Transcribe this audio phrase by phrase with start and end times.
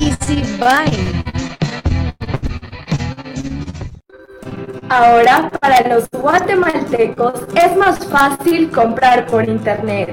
[0.00, 1.22] Easy Buy
[4.88, 10.10] Ahora, para los guatemaltecos es más fácil comprar por internet.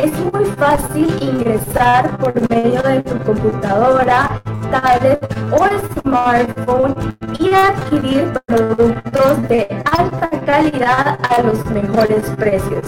[0.00, 4.40] Es muy fácil ingresar por medio de tu computadora,
[4.72, 5.68] tablet o
[6.00, 12.84] smartphone y adquirir productos de alta calidad a los mejores precios.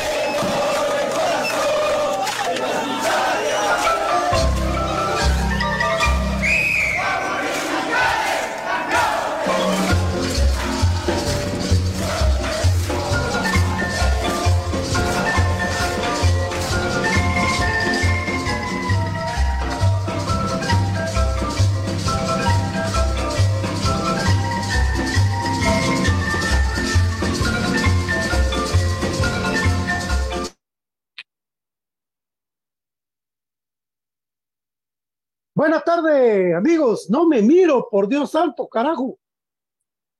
[35.61, 37.07] Buenas tardes, amigos.
[37.07, 39.19] No me miro, por Dios santo, carajo.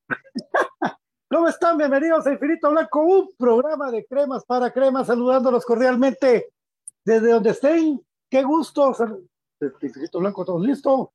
[1.32, 1.80] ¿Cómo están?
[1.80, 6.54] Bienvenidos a Infinito Blanco, un programa de cremas para cremas, saludándolos cordialmente
[7.04, 8.00] desde donde estén.
[8.30, 8.96] Qué gusto.
[9.82, 11.12] Infinito Blanco, ¿todos listo?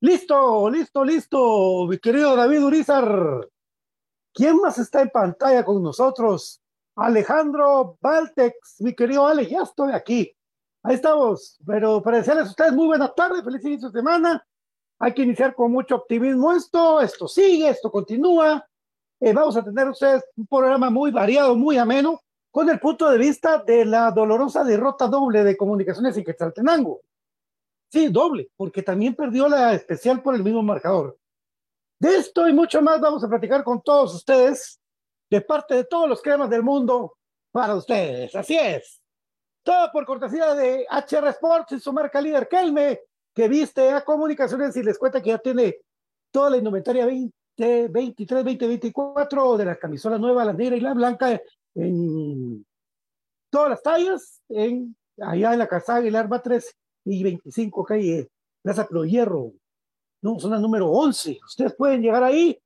[0.00, 3.46] Listo, listo, listo, mi querido David Urizar.
[4.32, 6.62] ¿Quién más está en pantalla con nosotros?
[6.94, 10.34] Alejandro Valtex, mi querido Ale, ya estoy aquí.
[10.86, 14.46] Ahí estamos, pero para decirles a ustedes muy buenas tardes, feliz inicio de semana.
[15.00, 18.64] Hay que iniciar con mucho optimismo esto, esto sigue, esto continúa.
[19.18, 22.20] Eh, vamos a tener ustedes un programa muy variado, muy ameno,
[22.52, 27.00] con el punto de vista de la dolorosa derrota doble de comunicaciones en Quetzaltenango.
[27.90, 31.18] Sí, doble, porque también perdió la especial por el mismo marcador.
[31.98, 34.80] De esto y mucho más vamos a platicar con todos ustedes,
[35.28, 37.16] de parte de todos los cremas del mundo,
[37.50, 38.36] para ustedes.
[38.36, 39.02] Así es.
[39.66, 43.00] Todo por cortesía de HR Sports y su marca líder Kelme,
[43.34, 45.78] que viste a comunicaciones y les cuenta que ya tiene
[46.30, 51.42] toda la indumentaria 2023, 2024 de la camisola nueva, la negra y la blanca
[51.74, 52.64] en
[53.50, 56.72] todas las tallas, en allá en la casa Aguilar va 3
[57.06, 58.30] y 25 calle
[58.62, 59.52] Plaza Pro Hierro.
[60.22, 61.40] no, zona número 11.
[61.44, 62.56] Ustedes pueden llegar ahí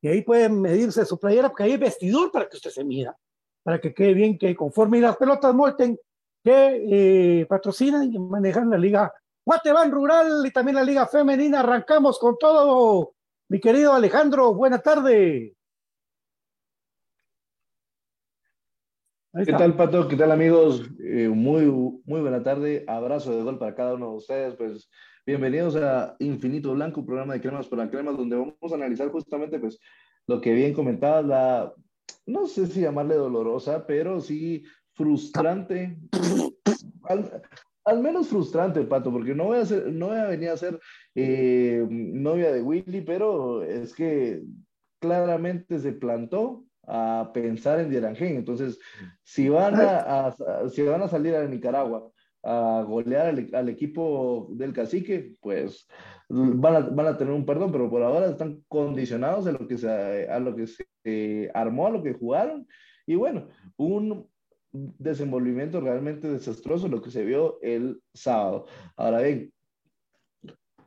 [0.00, 3.18] y ahí pueden medirse su playera, porque ahí hay vestidor para que usted se mida,
[3.64, 5.98] para que quede bien, que conforme las pelotas Molten
[6.44, 9.12] que eh, patrocinan y manejan la liga
[9.46, 11.60] Guatemala Rural y también la liga femenina.
[11.60, 13.14] Arrancamos con todo,
[13.48, 14.54] mi querido Alejandro.
[14.54, 15.56] Buena tarde.
[19.44, 20.06] ¿Qué tal, Pato?
[20.06, 20.82] ¿Qué tal, amigos?
[21.02, 22.84] Eh, muy, muy buena tarde.
[22.86, 24.54] Abrazo de gol para cada uno de ustedes.
[24.54, 24.90] Pues
[25.26, 29.58] bienvenidos a Infinito Blanco, un programa de cremas para cremas, donde vamos a analizar justamente
[29.58, 29.80] pues
[30.26, 31.74] lo que bien comentabas, la,
[32.26, 34.64] no sé si llamarle dolorosa, pero sí
[34.94, 35.96] frustrante.
[37.84, 40.80] Al, menos frustrante, Pato, porque no voy a, ser, no voy a venir a ser
[41.14, 44.42] eh, novia de Willy, pero es que
[45.00, 48.36] claramente se plantó a pensar en Dierangén.
[48.36, 48.78] Entonces,
[49.22, 50.34] si van a,
[50.70, 52.10] si van a salir a Nicaragua
[52.42, 55.86] a golear al, equipo del cacique, pues
[56.28, 59.78] van a, van a, tener un perdón, pero por ahora están condicionados a lo que
[59.78, 59.88] se,
[60.28, 62.66] a lo que se armó, a lo que jugaron.
[63.06, 64.28] Y bueno, un
[64.74, 68.66] desenvolvimiento realmente desastroso lo que se vio el sábado.
[68.96, 69.52] Ahora bien,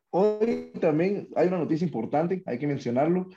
[0.10, 3.30] hoy también hay una noticia importante, hay que mencionarlo.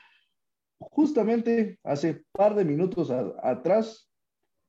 [0.78, 4.10] Justamente hace par de minutos atrás,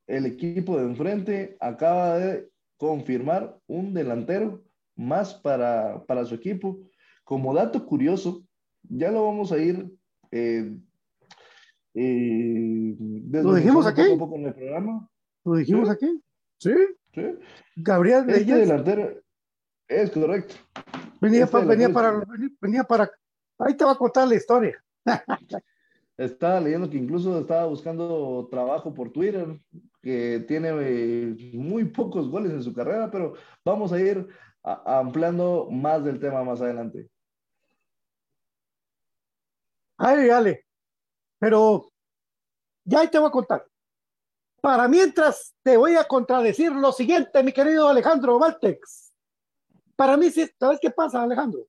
[0.07, 4.63] el equipo de enfrente acaba de confirmar un delantero
[4.95, 6.79] más para, para su equipo.
[7.23, 8.43] Como dato curioso,
[8.83, 9.91] ya lo vamos a ir
[10.31, 10.77] eh,
[11.93, 12.95] eh,
[13.29, 14.03] ¿Lo dijimos aquí?
[14.17, 15.09] Poco en el programa.
[15.43, 16.21] ¿Lo dijimos aquí?
[16.57, 16.73] ¿Sí?
[17.13, 17.39] Sí.
[17.75, 19.21] Gabriel este delantero
[19.87, 20.55] es correcto.
[21.19, 22.23] Venía, este venía, para,
[22.59, 23.11] venía para...
[23.59, 24.83] Ahí te va a contar la historia.
[26.17, 29.59] Estaba leyendo que incluso estaba buscando trabajo por Twitter,
[30.03, 33.33] que tiene eh, muy pocos goles en su carrera, pero
[33.65, 34.27] vamos a ir
[34.61, 37.09] ampliando más del tema más adelante.
[39.97, 40.65] Ay, dale.
[41.39, 41.91] Pero
[42.83, 43.70] ya ahí te voy a contar.
[44.61, 49.11] Para mientras te voy a contradecir lo siguiente, mi querido Alejandro Valtex.
[49.95, 51.67] Para mí, ¿sabes qué pasa, Alejandro?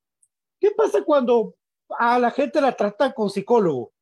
[0.60, 1.54] ¿Qué pasa cuando
[1.98, 3.92] a la gente la tratan con psicólogo?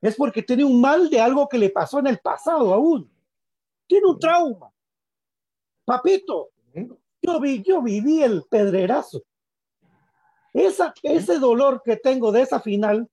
[0.00, 3.10] es porque tiene un mal de algo que le pasó en el pasado aún.
[3.86, 4.70] Tiene un trauma.
[5.84, 6.50] Papito,
[7.22, 9.22] yo, vi, yo viví el pedrerazo.
[10.52, 13.08] Esa, ese dolor que tengo de esa final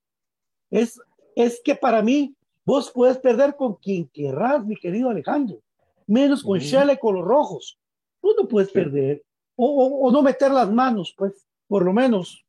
[0.70, 1.00] es,
[1.36, 5.60] es que para mí vos puedes perder con quien querrás, mi querido Alejandro,
[6.06, 7.78] menos con Shelley con los rojos.
[8.20, 9.22] Tú no puedes perder
[9.56, 12.44] o, o, no meter las manos, pues, por lo menos,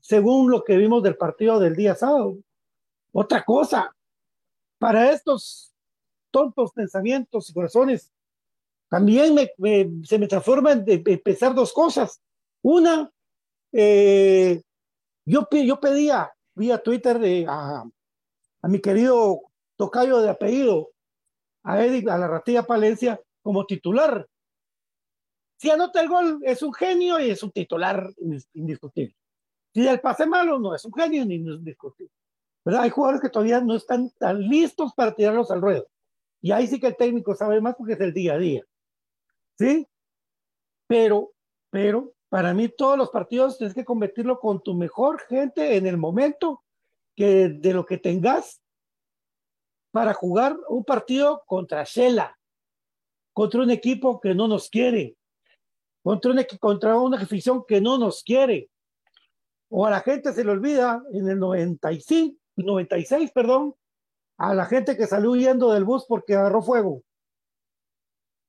[0.00, 2.36] según lo que vimos del partido del día sábado.
[3.12, 3.94] Otra cosa,
[4.78, 5.74] para estos
[6.30, 8.12] tontos pensamientos y corazones,
[8.88, 9.36] también
[10.04, 12.20] se me transforman de, pensar dos cosas.
[12.62, 13.10] Una,
[13.72, 14.62] eh,
[15.24, 17.84] yo, yo pedía vía Twitter de, a,
[18.68, 19.42] mi querido
[19.76, 20.90] tocayo de apellido,
[21.62, 24.26] a Edith, a la ratilla Palencia, como titular.
[25.58, 28.08] Si anota el gol, es un genio y es un titular
[28.54, 29.16] indiscutible.
[29.74, 32.12] Si el pase malo, no es un genio ni indiscutible.
[32.64, 35.86] Hay jugadores que todavía no están tan listos para tirarlos al ruedo.
[36.40, 38.64] Y ahí sí que el técnico sabe más porque es el día a día.
[39.58, 39.86] ¿Sí?
[40.88, 41.32] Pero,
[41.70, 45.96] pero, para mí todos los partidos tienes que convertirlo con tu mejor gente en el
[45.96, 46.64] momento
[47.16, 48.62] que de lo que tengas
[49.90, 52.38] para jugar un partido contra Shela,
[53.32, 55.16] contra un equipo que no nos quiere,
[56.02, 58.70] contra, un, contra una afición que no nos quiere.
[59.68, 63.74] O a la gente se le olvida en el 95 96, perdón,
[64.38, 67.02] a la gente que salió huyendo del bus porque agarró fuego.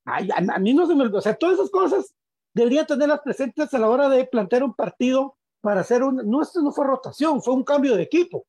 [0.05, 1.05] Ay, a, mí no se me...
[1.05, 2.13] O sea, todas esas cosas
[2.53, 6.17] deberían tenerlas presentes a la hora de plantear un partido para hacer un...
[6.29, 8.45] No, esto no fue rotación, fue un cambio de equipo.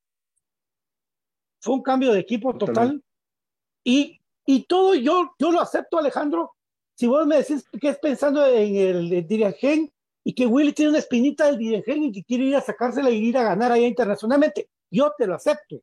[1.61, 3.03] Fue un cambio de equipo total.
[3.85, 6.55] Y, y todo yo, yo lo acepto, Alejandro.
[6.95, 9.93] Si vos me decís que es pensando en el, el
[10.25, 13.17] y que Willy tiene una espinita del Dirigen y que quiere ir a sacársela y
[13.17, 15.81] ir a ganar allá internacionalmente yo te lo acepto.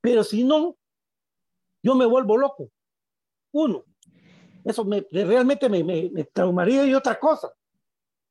[0.00, 0.76] Pero si no,
[1.82, 2.70] yo me vuelvo loco.
[3.52, 3.84] Uno,
[4.64, 7.52] eso me, realmente me, me, traumaría y otra cosa.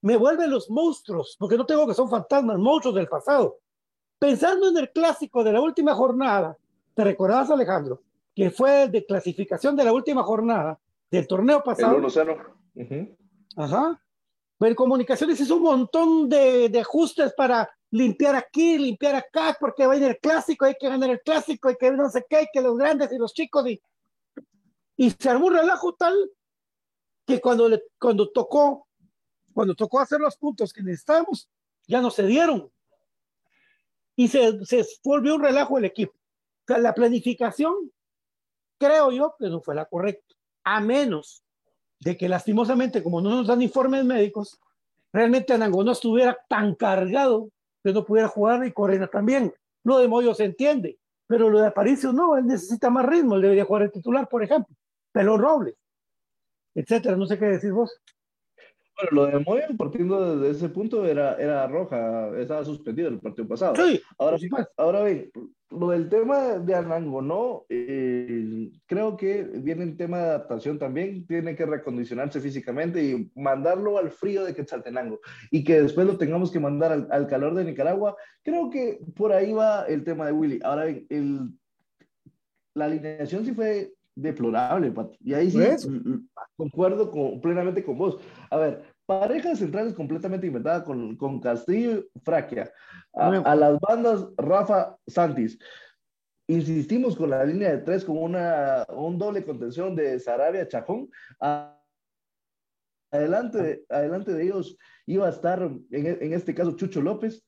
[0.01, 3.59] Me vuelven los monstruos, porque no tengo que son fantasmas, monstruos del pasado.
[4.23, 6.57] Pensando en el clásico de la última jornada,
[6.93, 8.01] ¿te recordás, Alejandro?
[8.33, 10.79] Que fue de clasificación de la última jornada
[11.11, 11.97] del torneo pasado.
[11.97, 11.97] El
[13.57, 14.01] Ajá.
[14.57, 19.85] Pero en comunicaciones hizo un montón de, de ajustes para limpiar aquí, limpiar acá, porque
[19.85, 22.37] va a ir el clásico, hay que ganar el clásico, hay que no sé qué,
[22.37, 23.81] hay que los grandes y los chicos, y,
[24.95, 26.15] y se armó un relajo tal
[27.27, 28.87] que cuando, le, cuando tocó,
[29.53, 31.49] cuando tocó hacer los puntos que necesitábamos,
[31.87, 32.72] ya no se dieron.
[34.15, 36.13] Y se, se volvió un relajo el equipo.
[36.13, 37.91] O sea, la planificación,
[38.79, 41.43] creo yo que no fue la correcta, a menos
[41.99, 44.59] de que lastimosamente, como no nos dan informes médicos,
[45.11, 47.49] realmente Anango no estuviera tan cargado
[47.83, 49.53] que no pudiera jugar y Corena también.
[49.83, 53.41] Lo de Moyo se entiende, pero lo de Aparicio no, él necesita más ritmo, él
[53.41, 54.75] debería jugar el titular, por ejemplo.
[55.11, 55.75] Pelón Robles,
[56.73, 58.01] etcétera, no sé qué decir vos.
[59.11, 63.47] Bueno, lo de Moya, partiendo desde ese punto, era, era roja, estaba suspendido el partido
[63.47, 63.75] pasado.
[63.75, 64.37] Sí, ahora,
[64.77, 65.31] ahora bien,
[65.71, 67.65] lo del tema de Anango, ¿no?
[67.67, 73.97] Eh, creo que viene el tema de adaptación también, tiene que recondicionarse físicamente y mandarlo
[73.97, 75.19] al frío de Quetzaltenango
[75.51, 78.15] y que después lo tengamos que mandar al, al calor de Nicaragua.
[78.43, 80.59] Creo que por ahí va el tema de Willy.
[80.63, 81.49] Ahora bien, el,
[82.75, 85.59] la alineación sí fue deplorable, Y ahí sí
[86.55, 88.19] concuerdo con, plenamente con vos.
[88.49, 92.71] A ver, parejas centrales completamente inventada con, con Castillo Fraquia.
[93.13, 95.59] A, las bandas Rafa Santis.
[96.47, 101.09] Insistimos con la línea de tres con una, un doble contención de Sarabia Chajón.
[103.11, 107.45] adelante, adelante de ellos iba a estar, en, en este caso, Chucho López.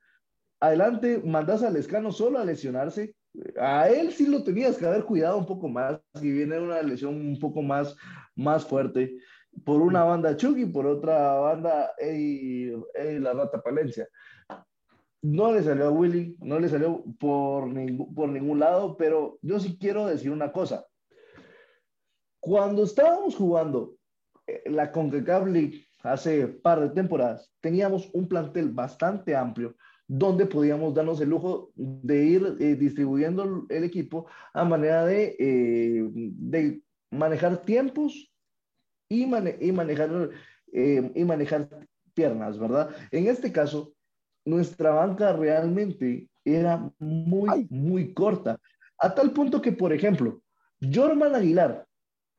[0.60, 3.14] Adelante, mandas al Escano solo a lesionarse
[3.60, 7.16] a él sí lo tenías que haber cuidado un poco más y viene una lesión
[7.16, 7.96] un poco más,
[8.36, 9.18] más fuerte.
[9.64, 12.72] Por una banda Chucky, por otra banda y
[13.20, 14.08] la Rata Palencia.
[15.22, 17.74] No le salió a Willy, no le salió por,
[18.14, 20.86] por ningún lado, pero yo sí quiero decir una cosa.
[22.40, 23.96] Cuando estábamos jugando
[24.46, 29.76] eh, la CONCACAF League hace par de temporadas, teníamos un plantel bastante amplio
[30.08, 36.08] donde podíamos darnos el lujo de ir eh, distribuyendo el equipo a manera de, eh,
[36.14, 38.32] de manejar tiempos
[39.10, 40.30] y, y manejar,
[40.74, 41.70] eh, y manejar
[42.14, 42.90] piernas, ¿verdad?
[43.12, 43.94] En este caso,
[44.46, 48.60] nuestra banca realmente era muy, muy corta,
[49.00, 50.42] a tal punto que, por ejemplo,
[50.94, 51.86] Jorman Aguilar,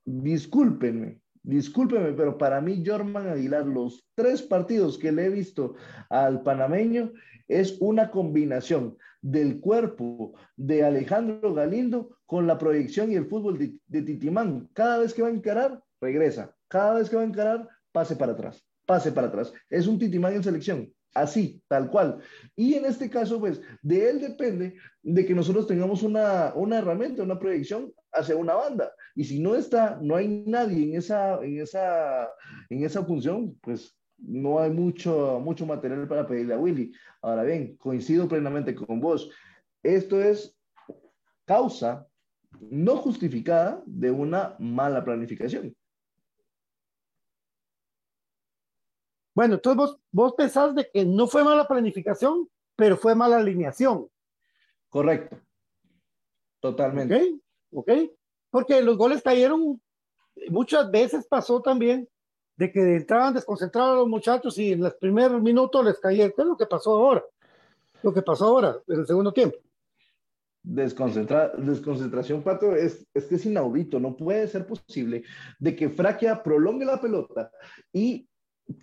[0.05, 5.75] discúlpenme, discúlpeme, pero para mí Jorman Aguilar, los tres partidos que le he visto
[6.09, 7.13] al panameño,
[7.49, 14.03] es una combinación del cuerpo de Alejandro Galindo con la proyección y el fútbol de,
[14.03, 14.69] Titimán.
[14.73, 16.55] Cada vez que va a encarar, regresa.
[16.69, 19.53] Cada vez que va a encarar, pase para atrás, pase para atrás.
[19.69, 22.19] Es un Titimán en selección así, tal cual.
[22.55, 27.23] Y en este caso, pues, de él depende de que nosotros tengamos una, una herramienta,
[27.23, 28.93] una proyección hacia una banda.
[29.15, 32.29] Y si no está, no hay nadie en esa, en esa,
[32.69, 36.93] en esa función, pues no hay mucho, mucho material para pedirle a Willy.
[37.23, 39.31] Ahora bien, coincido plenamente con vos.
[39.83, 40.57] Esto es
[41.45, 42.07] causa
[42.61, 45.75] no justificada de una mala planificación.
[49.37, 54.09] Bueno, entonces vos, vos pensás de que no fue mala planificación, pero fue mala alineación.
[54.89, 55.37] Correcto.
[56.59, 57.39] Totalmente.
[57.71, 58.11] Ok, ok.
[58.49, 59.79] Porque los goles cayeron,
[60.49, 62.09] muchas veces pasó también
[62.57, 66.31] de que entraban desconcentrados los muchachos y en los primeros minutos les caía.
[66.31, 67.23] ¿Qué es lo que pasó ahora?
[68.03, 69.59] Lo que pasó ahora, en el segundo tiempo.
[70.63, 74.01] Desconcentra desconcentración, Pato, es, es que es inaudito.
[74.01, 75.25] No puede ser posible
[75.59, 77.51] de que Fraquia prolongue la pelota
[77.93, 78.27] y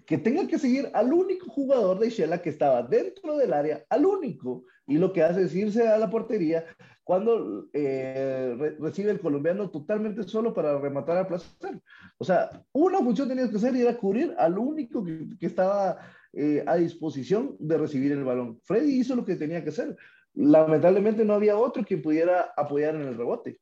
[0.05, 4.05] que tenga que seguir al único jugador de Shela que estaba dentro del área, al
[4.05, 6.65] único, y lo que hace es irse a la portería
[7.03, 11.81] cuando eh, recibe el colombiano totalmente solo para rematar a placer.
[12.17, 15.99] O sea, una función tenía que hacer y era cubrir al único que, estaba
[16.31, 18.59] eh, a disposición de recibir el balón.
[18.63, 19.97] Freddy hizo lo que tenía que hacer.
[20.33, 23.59] Lamentablemente no había otro que pudiera apoyar en el rebote.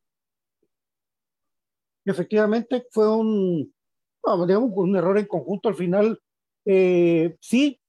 [2.06, 3.74] Efectivamente, fue un,
[4.48, 6.22] digamos, un error en conjunto al final.
[6.66, 7.80] Eh, sí,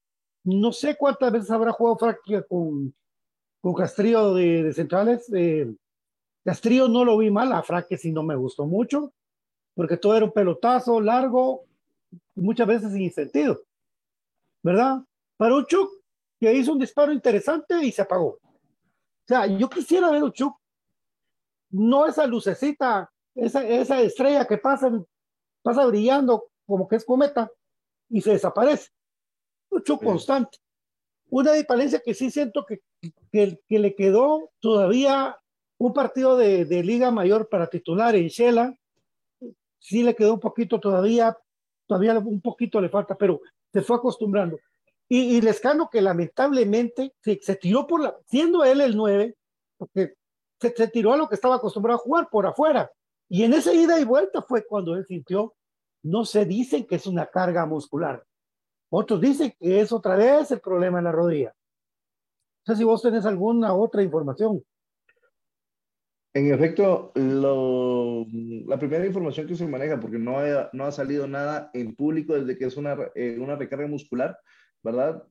[0.43, 2.93] no sé cuántas veces habrá jugado Francia con,
[3.61, 5.31] con Castrillo de, centrales.
[5.33, 5.73] Eh,
[6.43, 9.13] Castrillo no lo vi mal, a Fraque sí no me gustó mucho,
[9.73, 11.65] porque todo era un pelotazo largo,
[12.35, 13.61] muchas veces sin sentido,
[14.61, 15.03] ¿verdad?
[15.37, 15.89] Para un Chuck
[16.39, 18.27] que hizo un disparo interesante y se apagó.
[18.27, 20.57] O sea, yo quisiera ver un Chuck,
[21.69, 24.91] no esa lucecita, esa, esa estrella que pasa
[25.63, 27.51] pasa brillando como que es cometa
[28.09, 28.91] y se desaparece.
[29.71, 30.59] Mucho constante.
[31.29, 32.81] Una diferencia que sí siento que,
[33.31, 35.35] que, le quedó todavía
[35.79, 38.77] un partido de, de, Liga Mayor para titular en Shela.
[39.79, 41.35] Sí le quedó un poquito todavía,
[41.87, 43.41] todavía un poquito le falta, pero
[43.71, 44.59] se fue acostumbrando.
[45.09, 49.35] Y, y Lescano que lamentablemente se, se, tiró por la, siendo él el 9,
[49.77, 50.13] porque
[50.61, 52.91] se, se tiró a lo que estaba acostumbrado a jugar por afuera
[53.33, 55.55] y en esa ida y vuelta fue cuando él sintió,
[56.03, 58.23] no se dice que es una carga muscular.
[58.91, 61.51] Otros dicen que es otra vez el problema en la rodilla.
[62.63, 64.63] sé si vos tenés alguna otra información.
[66.35, 71.95] En efecto, la primera información que se maneja, porque no ha, no salido nada en
[71.95, 74.37] público desde que es una, eh, una recarga muscular,
[74.83, 75.23] ¿verdad?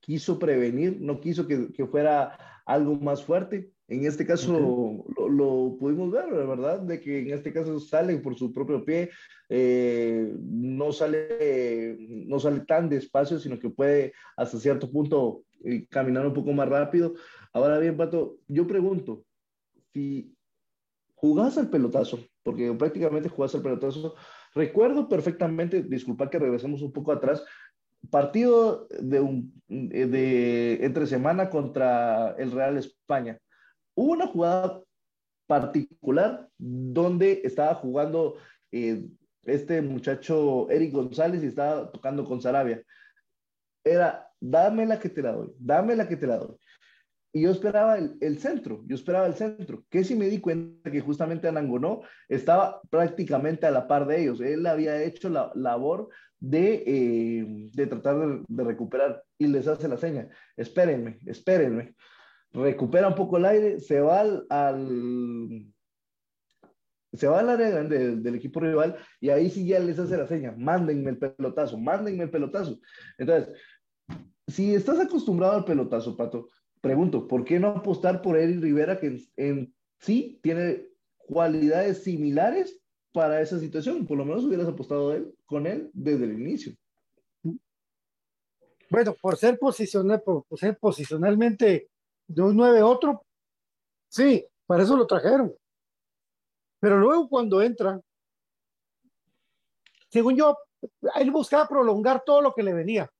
[0.00, 3.73] Quiso prevenir, no quiso que fuera algo más fuerte.
[3.86, 6.80] En este caso lo, lo, pudimos ver, ¿verdad?
[6.80, 9.10] De que en este caso sale por su propio pie,
[9.50, 16.26] eh, no, sale, no sale tan despacio, sino que puede hasta cierto punto eh, caminar
[16.26, 17.14] un poco más rápido.
[17.52, 19.24] Ahora bien, Pato, yo pregunto,
[19.92, 20.34] si
[21.14, 24.14] jugás al pelotazo, porque prácticamente jugás al pelotazo.
[24.54, 27.44] Recuerdo perfectamente, disculpa que regresemos un poco atrás,
[28.10, 33.38] partido de, un, de entre semana contra el Real España.
[33.94, 34.82] Hubo una jugada
[35.46, 38.36] particular donde estaba jugando
[38.72, 39.06] eh,
[39.44, 42.82] este muchacho Eric González y estaba tocando con Sarabia.
[43.84, 46.56] Era, dame la que te la doy, dame la que te la doy.
[47.32, 51.00] Y yo esperaba el, centro, yo esperaba el centro, que si me di cuenta que
[51.00, 54.40] justamente Anangonó estaba prácticamente a la par de ellos.
[54.40, 59.88] Él había hecho la labor de, eh, de tratar de, de, recuperar y les hace
[59.88, 60.28] la seña.
[60.56, 61.96] Espérenme, espérenme.
[62.54, 64.46] Recupera un poco el aire, se va al,
[67.12, 70.54] se va al área del, equipo rival y ahí sí ya les hace la seña,
[70.56, 72.78] mándenme el pelotazo, mándenme el pelotazo.
[73.18, 73.52] Entonces,
[74.46, 76.48] si estás acostumbrado al pelotazo, Pato,
[76.80, 80.86] pregunto, ¿por qué no apostar por Eric Rivera que en, sí tiene
[81.16, 84.06] cualidades similares para esa situación?
[84.06, 86.72] Por lo menos hubieras apostado él, con él desde el inicio.
[88.90, 91.88] Bueno, por ser, posicional, por ser posicionalmente
[92.26, 93.24] de un 9 otro,
[94.08, 95.54] sí, para eso lo trajeron.
[96.80, 98.00] Pero luego cuando entra,
[100.08, 100.56] según yo,
[101.16, 103.10] él buscaba prolongar todo lo que le venía,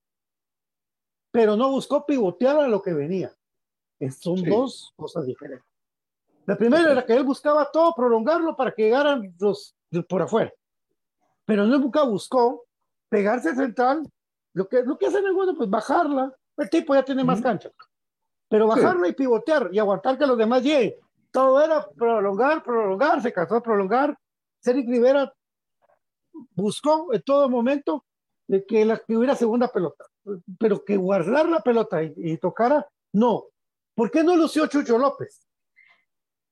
[1.31, 3.33] pero no buscó pivotear a lo que venía.
[4.19, 4.49] Son sí.
[4.49, 5.67] dos cosas diferentes.
[6.45, 9.75] La primera era que él buscaba todo, prolongarlo para que llegaran los
[10.07, 10.53] por afuera.
[11.45, 12.65] Pero nunca buscó
[13.09, 14.03] pegarse central.
[14.53, 16.35] Lo que, lo que hacen es bueno, pues bajarla.
[16.57, 17.71] El tipo ya tiene más cancha.
[18.55, 19.11] Pero bajarla sí.
[19.11, 20.95] y pivotear y aguantar que los demás lleguen.
[21.29, 24.17] Todo era prolongar, prolongar, se cansó de prolongar.
[24.63, 25.33] Cedric Rivera
[26.51, 28.05] buscó en todo momento
[28.47, 30.05] de que, la, que hubiera segunda pelota.
[30.57, 33.47] Pero que guardar la pelota y, y tocara, no
[33.93, 35.45] ¿Por qué no lució Chucho López?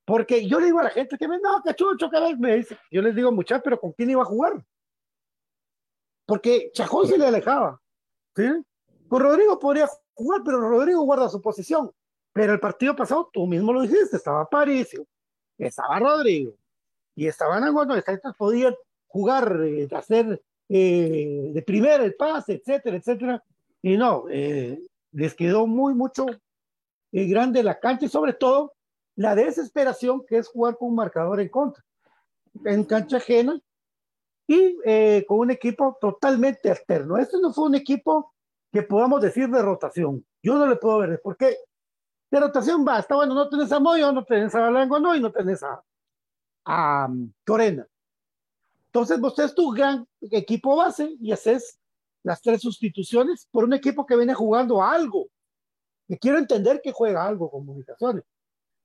[0.05, 2.77] Porque yo le digo a la gente que me no, que Chucho, que me dice,
[2.91, 4.65] yo les digo muchachos, pero ¿con quién iba a jugar?
[6.25, 7.81] Porque Chajón se le alejaba.
[8.35, 8.49] ¿sí?
[9.07, 11.91] Con Rodrigo podría jugar, pero Rodrigo guarda su posición.
[12.33, 15.05] Pero el partido pasado, tú mismo lo dijiste, estaba Paricio,
[15.57, 16.55] estaba Rodrigo,
[17.15, 17.63] y estaban
[18.07, 18.73] estas podían
[19.07, 23.43] jugar, eh, hacer eh, de primera el pase, etcétera, etcétera.
[23.81, 26.25] Y no, eh, les quedó muy, mucho
[27.11, 28.73] eh, grande la cancha y sobre todo
[29.15, 31.83] la desesperación que es jugar con un marcador en contra,
[32.65, 33.59] en cancha ajena
[34.47, 37.17] y eh, con un equipo totalmente alterno.
[37.17, 38.32] Este no fue un equipo
[38.73, 40.25] que podamos decir de rotación.
[40.41, 41.55] Yo no le puedo ver, porque
[42.31, 45.31] de rotación basta, bueno, no tenés a Moyo, no tenés a Balango, no, y no
[45.31, 45.83] tenés a,
[46.65, 47.87] a um, Corena.
[48.87, 51.79] Entonces vos tenés tu gran equipo base y haces
[52.23, 55.27] las tres sustituciones por un equipo que viene jugando algo
[56.07, 58.23] que quiero entender que juega algo comunicaciones.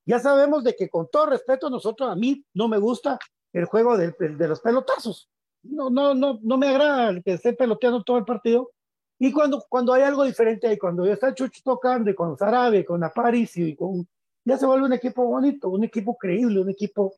[0.05, 3.19] Ya sabemos de que con todo respeto nosotros, a mí no me gusta
[3.55, 5.31] el juego de, de los pelotazos.
[5.63, 8.71] No, no, no, no me agrada el que esté peloteando todo el partido.
[9.19, 12.85] Y cuando, cuando hay algo diferente ahí, cuando ya está Chucho tocando, y con Sarabe,
[12.85, 14.07] con Aparicio, y con,
[14.45, 17.15] ya se vuelve un equipo bonito, un equipo creíble, un equipo,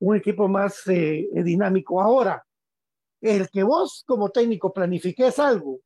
[0.00, 2.00] un equipo más eh, dinámico.
[2.00, 2.44] Ahora,
[3.20, 5.80] el que vos como técnico planifiques algo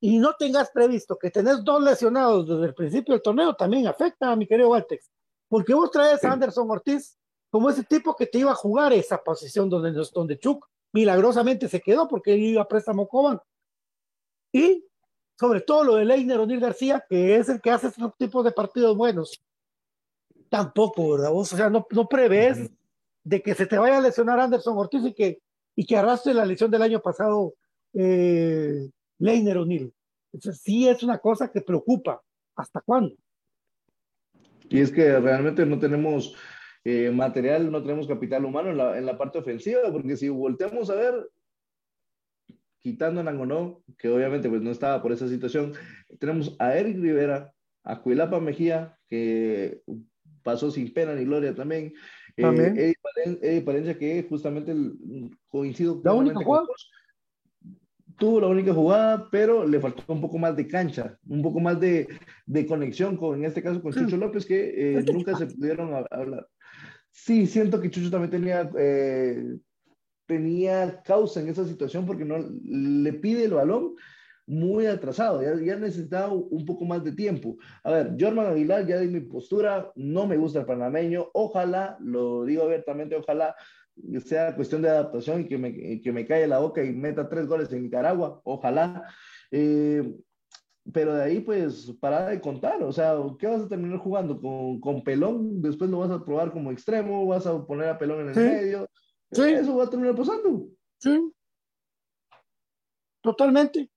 [0.00, 4.32] y no tengas previsto que tenés dos lesionados desde el principio del torneo, también afecta
[4.32, 5.10] a mi querido Valtex.
[5.48, 7.18] Porque vos traes a Anderson Ortiz
[7.50, 11.80] como ese tipo que te iba a jugar esa posición donde, donde Chuck milagrosamente se
[11.80, 13.38] quedó porque iba a préstamo Coban.
[14.52, 14.84] Y
[15.38, 18.52] sobre todo lo de Leiner O'Neill García, que es el que hace estos tipos de
[18.52, 19.42] partidos buenos.
[20.48, 21.30] Tampoco, ¿verdad?
[21.30, 22.76] Vos, o sea, no, no prevés uh -huh.
[23.24, 25.40] de que se te vaya a lesionar Anderson Ortiz y que,
[25.74, 27.54] y que arrastre la lesión del año pasado
[27.94, 28.88] eh,
[29.18, 29.92] Leiner O'Neill.
[30.40, 32.22] Sí es una cosa que preocupa.
[32.54, 33.16] ¿Hasta cuándo?
[34.68, 36.34] Y es que realmente no tenemos
[36.84, 40.90] eh, material, no tenemos capital humano en la, en la, parte ofensiva, porque si volteamos
[40.90, 41.30] a ver,
[42.82, 45.72] quitando a Nangonó, que obviamente pues no estaba por esa situación,
[46.18, 47.52] tenemos a Eric Rivera,
[47.84, 49.82] a Cuilapa Mejía, que
[50.42, 51.94] pasó sin pena ni gloria también,
[52.36, 52.76] también.
[52.78, 52.94] Eh,
[53.42, 54.74] Eddie, Palencia, que justamente
[55.48, 56.66] coincido ¿La única jugada?
[58.18, 61.80] tuvo la única jugada, pero le faltó un poco más de cancha, un poco más
[61.80, 62.06] de,
[62.46, 66.46] de conexión con, en este caso, con Chucho López, que eh, nunca se pudieron hablar.
[67.10, 69.56] Sí, siento que Chucho también tenía, eh,
[70.32, 73.94] tenía causa en esa situación porque no le pide el balón
[74.46, 77.56] muy atrasado, ya, ya necesitaba un poco más de tiempo.
[77.84, 82.44] A ver, Jorman Aguilar, ya de mi postura, no me gusta el panameño, ojalá, lo
[82.44, 83.54] digo abiertamente, ojalá
[84.24, 87.46] sea cuestión de adaptación y que me, que me calle la boca y meta tres
[87.46, 89.04] goles en Nicaragua, ojalá.
[89.50, 90.16] Eh,
[90.92, 92.82] pero de ahí, pues, para de contar.
[92.82, 94.40] O sea, ¿qué vas a terminar jugando?
[94.40, 95.62] ¿Con, con, Pelón?
[95.62, 98.88] Después lo vas a probar como extremo, vas a poner a Pelón en el medio.
[99.32, 99.42] Sí.
[99.42, 100.68] Eso va a terminar pasando.
[100.98, 101.32] Sí.
[103.22, 103.90] Totalmente.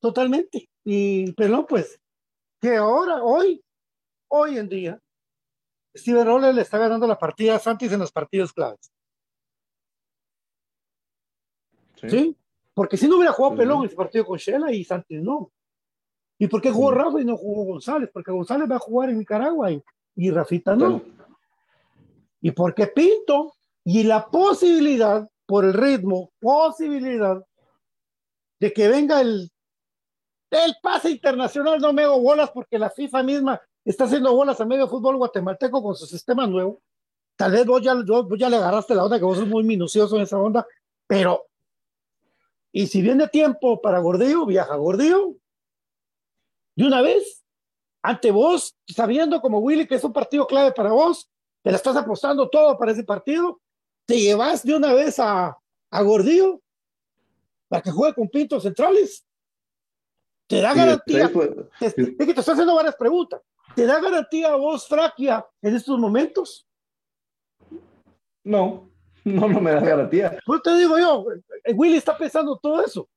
[0.00, 0.68] Totalmente.
[0.84, 1.98] Y Pelón, pues,
[2.60, 3.64] que ahora, hoy,
[4.28, 5.00] hoy en día,
[5.96, 8.92] Steven Roller le está ganando la partida a Santis en los partidos claves.
[12.06, 12.36] Sí.
[12.74, 15.50] Porque si no hubiera jugado Pelón en ese partido con Shela y Santis no.
[16.38, 18.10] ¿Y por qué jugó Rafa y no jugó González?
[18.12, 19.82] Porque González va a jugar en Nicaragua y,
[20.16, 21.02] y Rafita no.
[22.42, 27.44] Y porque Pinto y la posibilidad, por el ritmo, posibilidad
[28.58, 29.50] de que venga el,
[30.50, 34.64] el pase internacional, no me hago bolas porque la FIFA misma está haciendo bolas a
[34.64, 36.80] medio fútbol guatemalteco con su sistema nuevo.
[37.36, 40.16] Tal vez vos ya, vos ya le agarraste la onda, que vos sos muy minucioso
[40.16, 40.66] en esa onda,
[41.06, 41.46] pero
[42.76, 45.36] y si viene tiempo para Gordillo, viaja Gordillo.
[46.74, 47.44] De una vez,
[48.02, 51.30] ante vos, sabiendo como Willy que es un partido clave para vos,
[51.62, 53.60] te la estás apostando todo para ese partido,
[54.06, 55.56] te llevas de una vez a,
[55.90, 56.60] a Gordillo
[57.68, 59.24] para que juegue con Pintos centrales.
[60.46, 61.30] Te da garantía.
[61.80, 63.40] es que te estoy haciendo varias preguntas.
[63.74, 66.66] ¿Te da garantía a vos, Fraquia, en estos momentos?
[68.44, 68.90] No,
[69.24, 70.38] no, no me da garantía.
[70.44, 71.24] Pues te digo yo,
[71.64, 73.08] eh, Willy está pensando todo eso.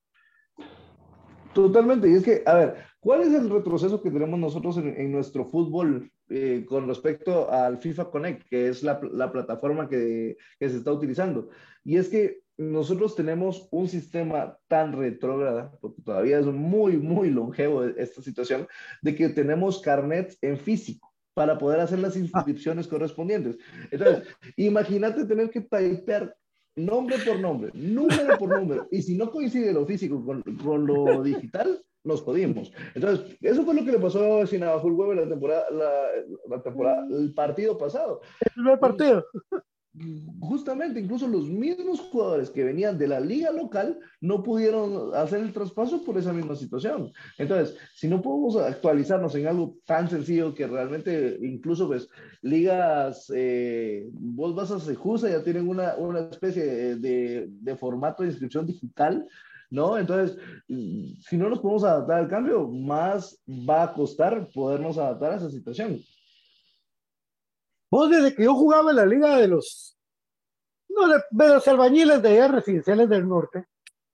[1.57, 5.43] Totalmente, y es que, a ver, ¿cuál es el retroceso que tenemos nosotros en, nuestro
[5.43, 10.77] fútbol eh, con respecto al FIFA Connect, que es la, la plataforma que, que, se
[10.77, 11.49] está utilizando?
[11.83, 17.85] Y es que nosotros tenemos un sistema tan retrógrada, porque todavía es muy, muy longevo
[17.85, 18.67] esta situación,
[19.01, 23.57] de que tenemos carnets en físico para poder hacer las inscripciones correspondientes.
[23.89, 26.35] Entonces, imagínate tener que typear
[26.77, 31.21] nombre por nombre, número por número, y si no coincide lo físico con, con lo
[31.23, 32.71] digital, nos jodimos.
[32.95, 35.91] Entonces, eso fue lo que le pasó a Sinabajul Huevo la temporada, la,
[36.47, 38.21] la temporada, el partido pasado.
[38.39, 39.25] El primer partido
[40.39, 45.53] justamente incluso los mismos jugadores que venían de la liga local no pudieron hacer el
[45.53, 47.11] traspaso por esa misma situación.
[47.37, 52.09] Entonces, si no podemos actualizarnos en algo tan sencillo que realmente incluso pues
[52.41, 58.29] ligas, eh, vos vas a Sejusa, ya tienen una, una especie de, de, formato de
[58.29, 59.27] inscripción digital.
[59.69, 59.97] ¿no?
[59.97, 65.37] Entonces, si no nos podemos adaptar al cambio, más va a costar podernos adaptar a
[65.37, 65.99] esa situación.
[67.89, 69.97] Vos desde que yo jugaba en la liga de los,
[70.89, 73.65] no, de, los albañiles de allá residenciales del norte,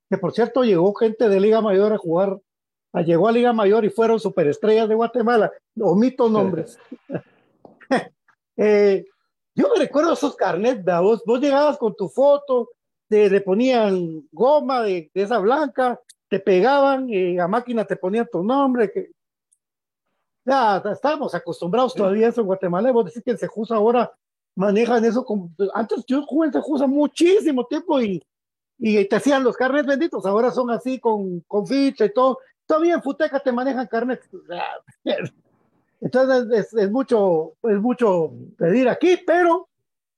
[0.08, 2.38] que por cierto llegó gente de Liga Mayor a jugar,
[2.92, 6.78] a, llegó a Liga Mayor y fueron superestrellas de Guatemala, omito nombres.
[8.56, 9.04] eh,
[9.56, 12.70] yo me recuerdo esos carnets, vos, vos llegabas con tu foto,
[13.08, 18.28] te le ponían goma de, de esa blanca, te pegaban y a máquina te ponían
[18.30, 19.10] tu nombre, que
[20.44, 22.92] ya estamos acostumbrados todavía a eso en Guatemala.
[22.92, 24.12] Vos decís que el Sejusa ahora
[24.54, 25.50] manejan eso como.
[25.72, 28.22] Antes yo jugué en Sejusa muchísimo tiempo y,
[28.78, 30.26] y te hacían los carnets benditos.
[30.26, 32.38] Ahora son así con, con ficha y todo.
[32.66, 34.28] Todavía en Futeca te manejan carnets.
[36.00, 39.68] Entonces es, es, mucho, es mucho pedir aquí, pero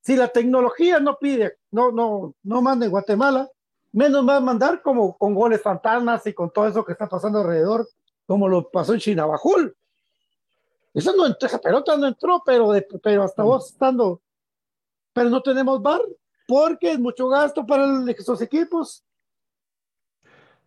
[0.01, 3.49] si la tecnología no pide, no, no, no manda en Guatemala,
[3.93, 7.39] menos va a mandar como con goles fantasmas y con todo eso que está pasando
[7.39, 7.87] alrededor,
[8.25, 9.77] como lo pasó en Chinabajul
[10.93, 14.21] esa, no, esa pelota no entró, pero, de, pero hasta vos estando.
[15.13, 16.01] Pero no tenemos bar
[16.47, 19.03] porque es mucho gasto para el, esos equipos.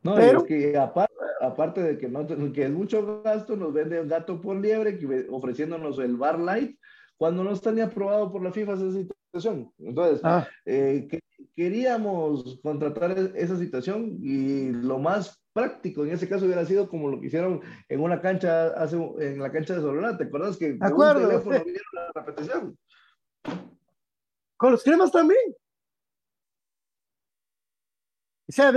[0.03, 4.09] No, pero, que aparte, aparte, de que, no, que es mucho gasto, nos vende un
[4.09, 4.99] gato por liebre
[5.31, 6.79] ofreciéndonos el bar light
[7.19, 8.91] cuando no está ni aprobado por la FIFA esa
[9.31, 9.73] situación.
[9.79, 10.47] Entonces, ah.
[10.67, 11.09] eh,
[11.55, 16.05] queríamos contratar e-, esa situación y lo más práctico.
[16.05, 19.53] En ese caso hubiera sido como lo que hicieron en una cancha, hace, en la
[19.53, 20.17] cancha de Solana.
[20.17, 22.79] ¿Te acuerdas que con un teléfono la repetición?
[24.57, 25.55] Con los cremas también.
[28.49, 28.73] O sea,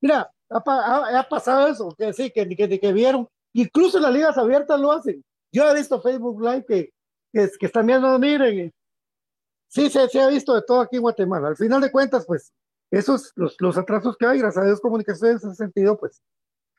[0.00, 3.28] mira, ha, ha, pasado eso, que sí, que, que, que, vieron.
[3.52, 5.24] Incluso las ligas abiertas lo hacen.
[5.52, 6.93] Yo he visto Facebook Live que,
[7.34, 8.72] que, que están viendo, miren,
[9.68, 11.48] sí, se, se ha visto de todo aquí en Guatemala.
[11.48, 12.52] Al final de cuentas, pues,
[12.92, 16.22] esos, los, los atrasos que hay, gracias a Dios, comunicaciones en ese sentido, pues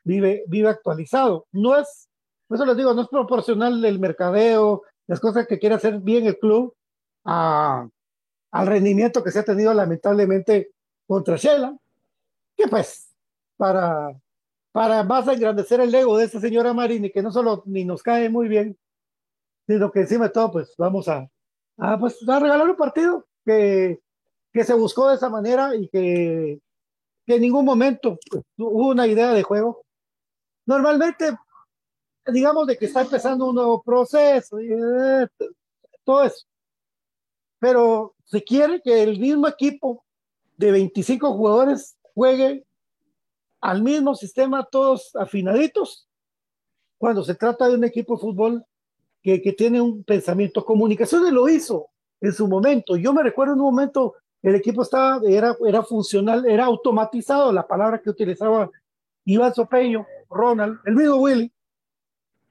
[0.02, 1.46] vive, vive actualizado.
[1.52, 2.08] No es,
[2.48, 6.38] eso les digo, no es proporcional el mercadeo, las cosas que quiere hacer bien el
[6.38, 6.74] club
[7.24, 7.86] a,
[8.50, 10.70] al rendimiento que se ha tenido lamentablemente
[11.06, 11.76] contra Shela,
[12.56, 13.12] que pues
[13.58, 14.18] para,
[14.72, 18.30] para más engrandecer el ego de esta señora Marini, que no solo ni nos cae
[18.30, 18.78] muy bien,
[19.66, 21.28] sino que encima de todo, pues vamos a,
[21.78, 24.00] a, pues, a regalar un partido que,
[24.52, 26.60] que se buscó de esa manera y que,
[27.26, 29.84] que en ningún momento pues, hubo una idea de juego.
[30.64, 31.36] Normalmente,
[32.26, 35.28] digamos de que está empezando un nuevo proceso, y, eh,
[36.04, 36.46] todo eso.
[37.58, 40.04] Pero se quiere que el mismo equipo
[40.56, 42.64] de 25 jugadores juegue
[43.60, 46.08] al mismo sistema, todos afinaditos,
[46.98, 48.64] cuando se trata de un equipo de fútbol
[49.26, 50.64] que, que tiene un pensamiento.
[50.64, 51.88] Comunicaciones lo hizo
[52.20, 52.96] en su momento.
[52.96, 57.66] Yo me recuerdo en un momento, el equipo estaba, era, era funcional, era automatizado, la
[57.66, 58.70] palabra que utilizaba
[59.24, 61.52] Iván Sopeño, Ronald, el mismo Willy,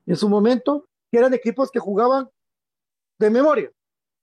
[0.06, 2.30] en su momento, que eran equipos que jugaban
[3.20, 3.72] de memoria.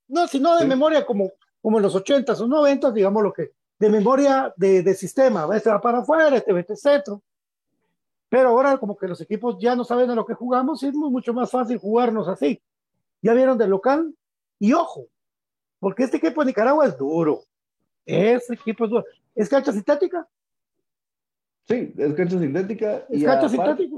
[0.08, 1.30] No, sino de memoria como,
[1.62, 5.70] como en los 80s o 90 digamos lo que, de memoria de, de sistema, este
[5.70, 7.22] va para afuera, este vete centro.
[8.32, 10.94] Pero ahora como que los equipos ya no saben a lo que jugamos y es
[10.94, 12.62] mucho más fácil jugarnos así.
[13.20, 14.16] Ya vieron del local
[14.58, 15.04] y ojo,
[15.78, 17.42] porque este equipo de Nicaragua es duro.
[18.06, 19.04] Ese equipo es duro.
[19.34, 20.26] ¿Es cancha sintética?
[21.68, 23.04] Sí, es cancha sintética.
[23.10, 23.96] Es cancha sintética.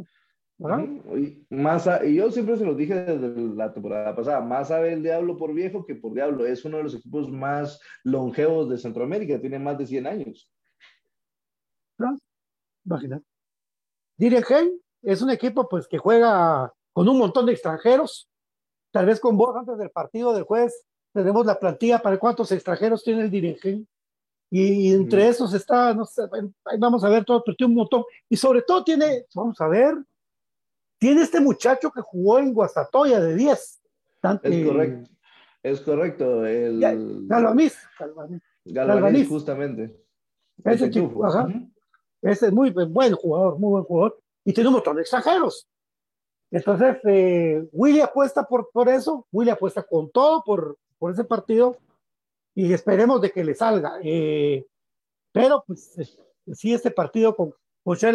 [1.16, 5.04] Y, más y yo siempre se lo dije desde la temporada pasada, más sabe el
[5.04, 6.44] diablo por viejo que por diablo.
[6.44, 10.50] Es uno de los equipos más longevos de Centroamérica, tiene más de 100 años.
[12.84, 13.33] Imagínate.
[14.16, 18.28] Dirigen es un equipo pues que juega con un montón de extranjeros.
[18.90, 23.04] Tal vez con vos antes del partido del jueves tenemos la plantilla para cuántos extranjeros
[23.04, 23.86] tiene el Dirigen.
[24.50, 26.22] Y, entre esos está, no sé,
[26.78, 28.04] vamos a ver todo, pero tiene un montón.
[28.28, 29.96] Y sobre todo tiene, vamos a ver,
[30.98, 33.82] tiene este muchacho que jugó en Guastatoya de 10.
[34.42, 35.10] es correcto.
[35.62, 36.46] Es correcto.
[36.46, 36.80] El...
[37.26, 37.76] Galvaniz.
[38.64, 40.00] Galvaniz, justamente.
[40.64, 41.48] Ese chico, ajá.
[42.24, 44.18] Ese es muy buen jugador, muy buen jugador.
[44.44, 45.68] Y tiene un montón de extranjeros.
[46.50, 49.26] Entonces, eh, Willy apuesta por, por eso.
[49.30, 51.76] Willy apuesta con todo por, por ese partido.
[52.54, 53.98] Y esperemos de que le salga.
[54.02, 54.66] Eh,
[55.32, 57.54] pero, pues, eh, sí, este partido con,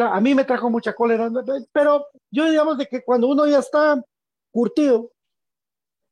[0.02, 1.30] a mí me trajo mucha cólera,
[1.72, 4.04] pero yo digamos de que cuando uno ya está
[4.52, 5.12] curtido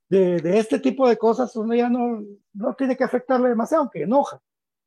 [0.09, 4.03] de, de este tipo de cosas, uno ya no, no tiene que afectarle demasiado, aunque
[4.03, 4.39] enoja.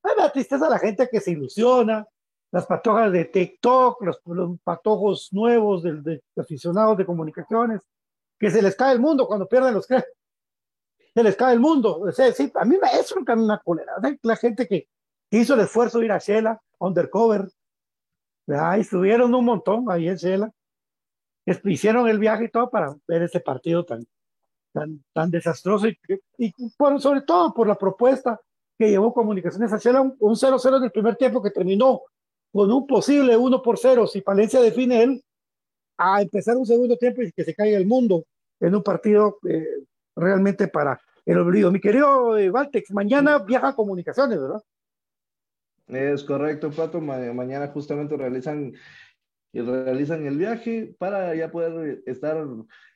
[0.02, 2.06] Ay, me da tristeza a la gente que se ilusiona,
[2.52, 7.80] las patojas de TikTok, los, los patojos nuevos de, de, aficionados de comunicaciones,
[8.38, 10.12] que se les cae el mundo cuando pierden los créditos.
[11.14, 11.98] Se les cae el mundo.
[11.98, 13.94] O sea, sí, a mí me es una cólera.
[14.22, 14.88] La gente que
[15.30, 17.48] hizo el esfuerzo de ir a Shela, undercover,
[18.58, 20.50] Ahí estuvieron un montón ahí en Shela.
[21.64, 24.06] Hicieron el viaje y todo para ver este partido tan,
[24.72, 25.98] tan, tan desastroso y,
[26.38, 28.40] y por, sobre todo por la propuesta
[28.78, 32.02] que llevó Comunicaciones a Shela, un 0-0 en el primer tiempo que terminó
[32.52, 35.24] con un posible 1 por 0 si Palencia define él,
[35.96, 38.24] a empezar un segundo tiempo y que se caiga el mundo
[38.58, 39.66] en un partido eh,
[40.16, 41.70] realmente para el olvido.
[41.70, 44.62] Mi querido eh, Valtex, mañana viaja a Comunicaciones, ¿verdad?
[45.88, 47.00] Es correcto, Pato.
[47.00, 48.72] mañana justamente realizan,
[49.52, 52.46] realizan el viaje para ya poder estar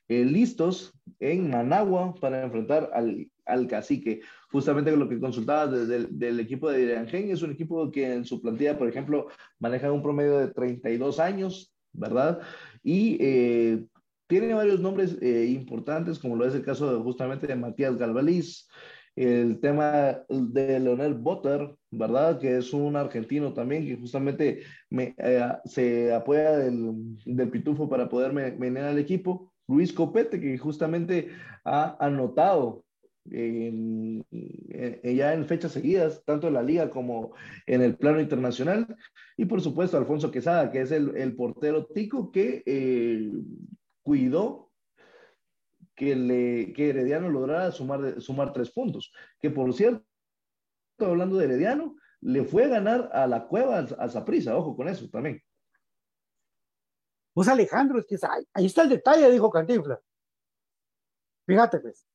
[0.07, 4.21] eh, listos en Managua para enfrentar al, al cacique.
[4.51, 8.41] Justamente lo que consultaba desde del equipo de Iranger, es un equipo que en su
[8.41, 9.27] plantilla, por ejemplo,
[9.59, 12.41] maneja un promedio de 32 años, ¿verdad?
[12.83, 13.85] Y eh,
[14.27, 18.67] tiene varios nombres eh, importantes, como lo es el caso de, justamente de Matías Galvaliz,
[19.15, 22.37] el tema de Leonel Botter, ¿verdad?
[22.39, 28.09] Que es un argentino también que justamente me, eh, se apoya del, del, pitufo para
[28.09, 29.53] poder venir al equipo.
[29.67, 31.29] Luis Copete, que justamente
[31.63, 32.85] ha anotado
[33.27, 37.33] ya en fechas seguidas, tanto en la liga como
[37.65, 38.95] en el plano internacional.
[39.35, 43.31] Y por supuesto, Alfonso Quesada, que es el, el portero tico que eh,
[44.03, 44.71] cuidó
[45.95, 49.11] que, le, que Herediano lograra sumar, sumar tres puntos.
[49.39, 50.05] Que por cierto,
[50.99, 55.09] hablando de Herediano, le fue a ganar a la cueva a Zaprisa, ojo con eso
[55.09, 55.41] también.
[57.35, 58.17] Pues Alejandro, es que
[58.53, 59.99] ahí, está el detalle, dijo Cantinflas.
[61.45, 62.07] Fíjate, pues.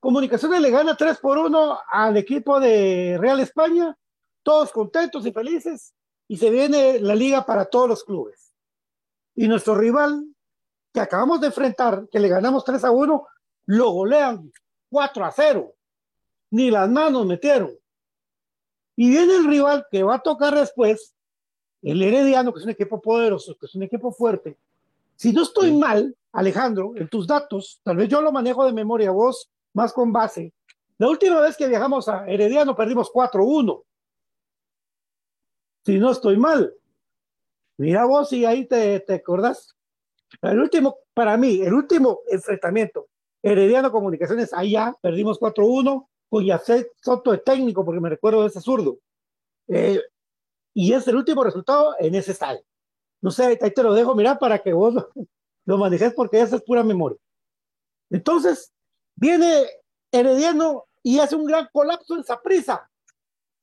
[0.00, 3.94] Comunicaciones le gana 3 por 1 al equipo de Real España,
[4.42, 5.94] todos contentos y felices,
[6.26, 8.54] y se viene la liga para todos los clubes.
[9.34, 10.34] Y nuestro rival,
[10.94, 13.26] que acabamos de enfrentar, que le ganamos 3 a 1,
[13.66, 14.50] lo golean
[14.88, 15.74] 4 a 0.
[16.52, 17.78] Ni las manos metieron.
[18.96, 21.14] Y viene el rival que va a tocar después,
[21.82, 24.58] el Herediano, que es un equipo poderoso, que es un equipo fuerte.
[25.16, 29.10] Si no estoy mal, Alejandro, en tus datos, tal vez yo lo manejo de memoria,
[29.10, 30.52] vos más con base.
[30.98, 33.82] La última vez que viajamos a Herediano perdimos 4-1.
[35.84, 36.74] Si no estoy mal.
[37.78, 39.74] Mira vos y ahí te, te acordás.
[40.42, 43.08] El último, para mí, el último enfrentamiento,
[43.42, 48.60] Herediano Comunicaciones, allá perdimos 4-1 con Yacet Soto de técnico, porque me recuerdo de ese
[48.60, 48.98] zurdo.
[49.68, 50.00] Eh,
[50.74, 52.62] y es el último resultado en ese estadio.
[53.20, 55.08] No sé, ahí te lo dejo mirar para que vos lo,
[55.66, 57.18] lo manejes porque esa es pura memoria.
[58.10, 58.72] Entonces,
[59.14, 59.66] viene
[60.10, 62.88] Herediano y hace un gran colapso en Saprisa,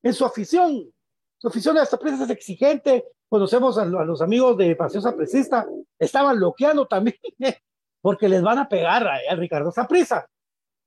[0.04, 0.91] en su afición.
[1.38, 3.06] Su afición a Saprisa es exigente.
[3.30, 5.67] Conocemos a, los amigos de Paseo Sapricista,
[6.00, 7.17] estaban bloqueando también,
[8.02, 10.28] porque les van a pegar a, Ricardo Saprisa.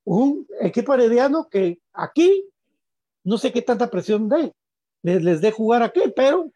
[0.05, 2.49] Un equipo herediano que aquí
[3.25, 4.55] no sé qué tanta presión de
[5.03, 6.51] les, les dé jugar aquí, pero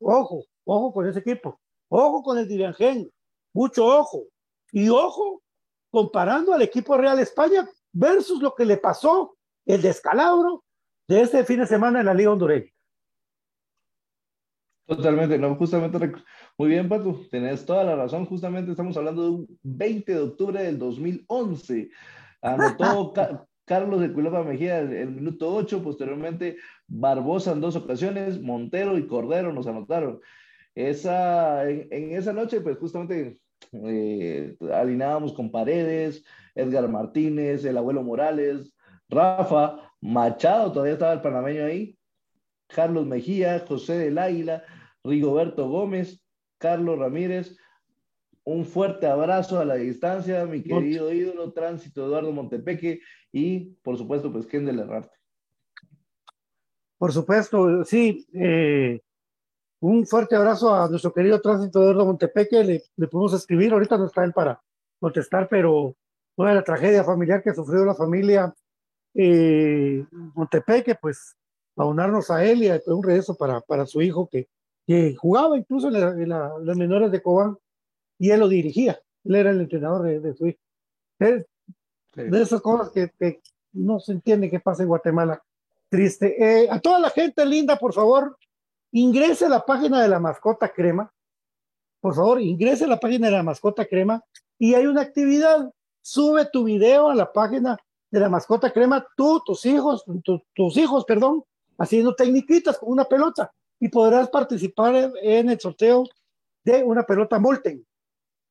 [0.00, 3.10] ojo, ojo con ese equipo, ojo con el Diriangén,
[3.52, 4.24] mucho ojo,
[4.72, 5.42] y ojo
[5.90, 10.64] comparando al equipo Real España versus lo que le pasó el descalabro
[11.08, 12.70] de este fin de semana en la Liga Hondureña.
[14.86, 15.98] Totalmente, no, justamente,
[16.56, 20.62] muy bien, Pato, tenés toda la razón, justamente estamos hablando de un 20 de octubre
[20.62, 21.90] del 2011.
[22.40, 23.12] Anotó
[23.66, 26.56] Carlos de Cuilapa Mejía el, el, minuto 8, posteriormente
[26.88, 30.20] Barbosa en dos ocasiones, Montero y Cordero nos anotaron.
[30.74, 33.38] Esa, en, en esa noche, pues justamente
[33.72, 36.24] eh, alineábamos con Paredes,
[36.54, 38.74] Edgar Martínez, el abuelo Morales,
[39.08, 41.98] Rafa, Machado, todavía estaba el panameño ahí,
[42.68, 44.64] Carlos Mejía, José del Águila,
[45.04, 46.22] Rigoberto Gómez,
[46.58, 47.56] Carlos Ramírez.
[48.44, 54.32] Un fuerte abrazo a la distancia, mi querido ídolo, Tránsito Eduardo Montepeque y, por supuesto,
[54.32, 55.17] pues Kendall Herrarte.
[56.98, 58.26] Por supuesto, sí.
[58.34, 59.00] Eh,
[59.80, 62.64] un fuerte abrazo a nuestro querido Tránsito Eduardo Montepeque.
[62.64, 64.60] Le, le podemos escribir, ahorita no está él para
[65.00, 65.94] contestar, pero
[66.36, 68.54] toda la tragedia familiar que sufrió la familia
[69.14, 71.36] eh, Montepeque, pues
[71.76, 74.48] aunarnos a él y a un regreso para, para su hijo que,
[74.86, 77.56] que jugaba incluso en, las menores de Cobán
[78.18, 79.00] y él lo dirigía.
[79.24, 80.58] Él era el entrenador de, su hijo.
[81.18, 83.40] de esas cosas que, que,
[83.72, 85.42] no se entiende qué pasa en Guatemala.
[85.88, 86.36] Triste.
[86.38, 88.36] Eh, a toda la gente linda, por favor,
[88.92, 91.12] ingrese a la página de la mascota crema.
[92.00, 94.22] Por favor, ingrese a la página de la mascota crema
[94.58, 95.72] y hay una actividad.
[96.00, 97.76] Sube tu video a la página
[98.10, 100.04] de la mascota crema, tú, tus hijos,
[100.54, 101.44] tus hijos, perdón,
[101.78, 106.04] haciendo tecniquitas con una pelota y podrás participar en, el sorteo
[106.64, 107.86] de una pelota Molten,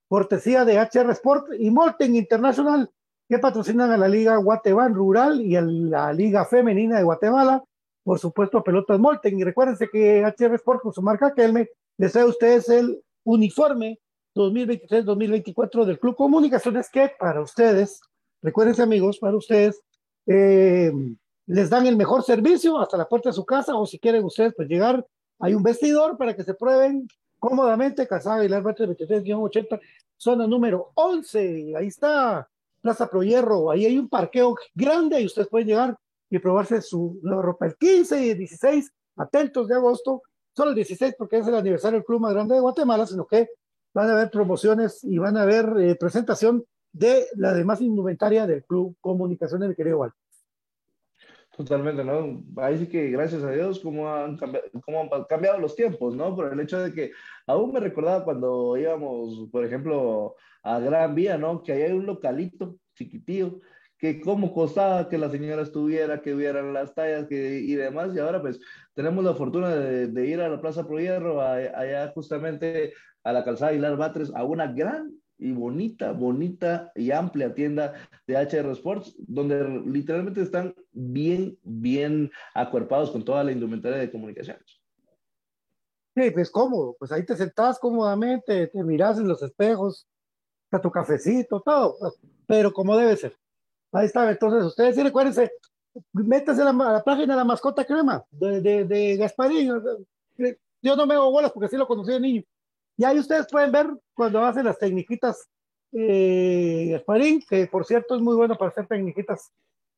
[0.08, 2.90] cortesía de HR Sport y Molten International,
[3.28, 7.64] que patrocinan a la Liga Guatemala Rural y a la Liga Femenina de Guatemala
[8.08, 9.38] por supuesto, pelotas Molten.
[9.38, 11.68] Y recuérdense que HR Sport con su marca Kelme
[11.98, 14.00] les trae a ustedes el uniforme
[14.34, 18.00] 2023-2024 del Club Comunicaciones que para ustedes,
[18.42, 19.82] recuérdense amigos, para ustedes,
[20.26, 20.90] eh,
[21.48, 24.54] les dan el mejor servicio hasta la puerta de su casa o si quieren ustedes
[24.56, 25.06] pues llegar,
[25.40, 27.10] hay un vestidor para que se prueben
[27.40, 29.82] cómodamente, Casada y 23-80,
[30.16, 32.48] zona número 11, ahí está
[32.88, 35.98] Plaza Pro Hierro, ahí hay un parqueo grande y ustedes pueden llegar
[36.30, 37.66] y probarse su ropa.
[37.66, 40.22] El 15 y el 16, atentos de agosto,
[40.56, 43.50] solo el 16 porque es el aniversario del club más grande de Guatemala, sino que
[43.94, 46.64] van a haber promociones y van a haber eh, presentación
[46.94, 50.22] de la demás indumentaria del club Comunicaciones de querido Walter.
[51.58, 52.44] Totalmente, ¿no?
[52.58, 56.36] Ahí sí que gracias a Dios cómo han, cambiado, cómo han cambiado los tiempos, ¿no?
[56.36, 57.12] Por el hecho de que
[57.48, 61.64] aún me recordaba cuando íbamos, por ejemplo, a Gran Vía, ¿no?
[61.64, 63.60] Que ahí hay un localito chiquitillo
[63.98, 68.20] que cómo costaba que la señora estuviera, que vieran las tallas que, y demás, y
[68.20, 68.60] ahora pues
[68.94, 72.94] tenemos la fortuna de, ir a la Plaza Pro Hierro, allá justamente
[73.24, 77.94] a la calzada Hilar Batres, a una gran y bonita, bonita y amplia tienda
[78.26, 84.82] de HR Sports, donde literalmente están bien, bien acuerpados con toda la indumentaria de comunicaciones.
[86.16, 90.08] Sí, pues cómodo, pues ahí te sentás cómodamente, te miras en los espejos,
[90.66, 91.96] está tu cafecito, todo,
[92.48, 93.38] pero como debe ser.
[93.92, 95.52] Ahí está, entonces ustedes sí recuérdense,
[96.14, 99.72] métase a la, página de la mascota crema de, de, de, Gasparín.
[100.82, 102.44] Yo no me hago bolas porque sí lo conocí de niño.
[102.98, 105.48] Y ahí ustedes pueden ver cuando hacen las tecniquitas
[105.94, 109.52] eh, Gasparín, que por cierto es muy bueno para hacer tecniquitas,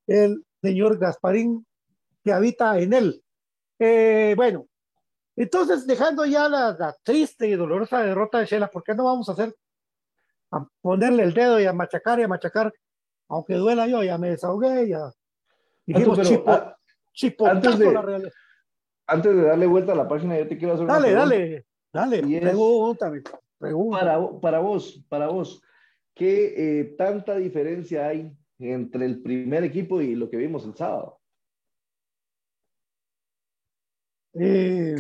[0.06, 1.66] el señor Gasparín
[2.24, 3.24] que habita en él.
[3.80, 4.68] Eh, bueno,
[5.36, 9.30] entonces dejando ya la, la, triste y dolorosa derrota de Shela, ¿por qué no vamos
[9.30, 9.56] a hacer
[10.52, 12.74] a ponerle el dedo y a machacar y a machacar
[13.30, 15.12] aunque duela yo, ya me desahogué, ya.
[15.86, 16.20] Dijimos,
[17.14, 18.32] chipo, antes de, la realidad.
[19.08, 21.66] antes de darle vuelta a la página, yo te quiero hacer dale, una Dale, dale,
[21.93, 22.21] dale.
[22.21, 23.21] Pregúntame,
[23.59, 25.61] Para, para vos, para vos,
[26.15, 31.19] ¿qué eh, tanta diferencia hay entre el primer equipo y lo que vimos el sábado?
[34.33, 34.95] Eh,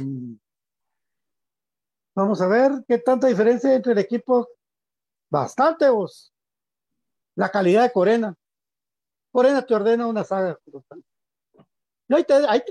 [2.15, 4.47] vamos a ver qué tanta diferencia entre el equipo.
[5.31, 6.33] Bastante vos.
[7.35, 8.35] La calidad de Corena.
[9.31, 10.59] Corena te ordena una saga.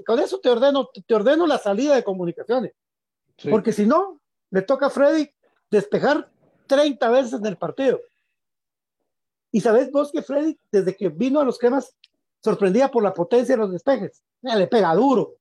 [0.04, 2.72] con eso te ordeno, te ordeno la salida de comunicaciones.
[3.51, 4.20] Porque si no,
[4.51, 5.30] le toca a Freddy
[5.70, 6.30] despejar
[6.66, 8.01] 30 veces en el partido.
[9.51, 11.95] Y sabes vos que Freddy, desde que vino a los cremas,
[12.43, 14.22] sorprendía por la potencia de los despejes.
[14.43, 15.36] le pega duro.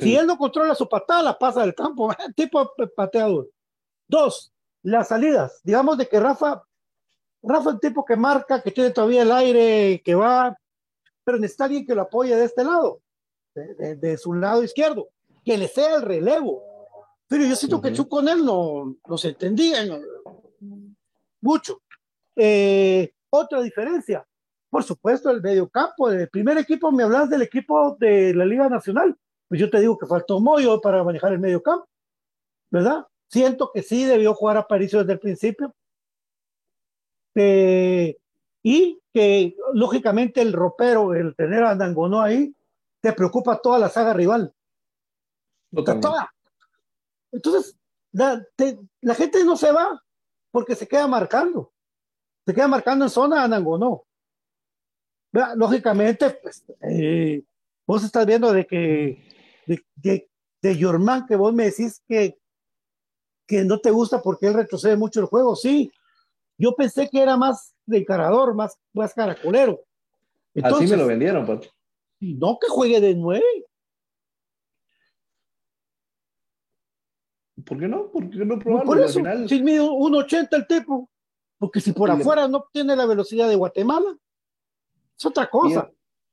[0.00, 2.10] Si él no controla su patada, la pasa del campo.
[2.36, 3.48] tipo patea duro.
[4.08, 4.52] Dos,
[4.82, 5.60] las salidas.
[5.62, 6.62] Digamos de que Rafa,
[7.42, 10.56] Rafa es un tipo que marca, que tiene todavía el aire, que va,
[11.24, 13.00] pero necesita alguien que lo apoye de este lado,
[13.54, 15.08] de, su lado izquierdo,
[15.44, 16.62] que le sea el relevo.
[17.34, 19.78] Pero yo siento que Chu con él no, no se entendía
[21.40, 21.82] mucho.
[22.36, 24.24] Eh, otra diferencia,
[24.70, 26.08] por supuesto, el medio campo.
[26.12, 29.18] El primer equipo, me hablas del equipo de la Liga Nacional.
[29.48, 31.88] Pues yo te digo que faltó Moyo para manejar el medio campo,
[32.70, 33.04] ¿verdad?
[33.28, 35.74] Siento que sí debió jugar a París desde el principio.
[37.34, 38.16] Eh,
[38.62, 42.54] y que lógicamente el ropero, el tener a Nangonó ahí,
[43.00, 44.54] te preocupa toda la saga rival.
[46.00, 46.33] Toda.
[47.34, 47.76] Entonces,
[48.12, 48.46] la,
[49.14, 50.02] gente no se va
[50.50, 51.72] porque se queda marcando.
[52.46, 54.04] Se queda marcando en zona a Nangonó.
[55.56, 57.42] Lógicamente, pues, eh,
[57.86, 59.28] vos estás viendo de que
[59.66, 60.30] de, de,
[60.62, 62.38] de Yorman, que vos me decís que,
[63.48, 65.56] que no te gusta porque él retrocede mucho el juego.
[65.56, 65.90] Sí,
[66.56, 69.80] yo pensé que era más de encarador, más, más caracolero.
[70.62, 71.68] Así me lo vendieron, Pato.
[72.20, 73.66] No que juegue de nueve.
[77.64, 78.10] ¿Por qué no?
[78.10, 78.86] ¿Por qué no probarlo?
[78.86, 79.48] Por eso, final...
[79.48, 81.10] si mide 1.80 el tipo,
[81.58, 84.16] porque si por afuera no tiene la velocidad de Guatemala,
[85.18, 85.90] es otra cosa.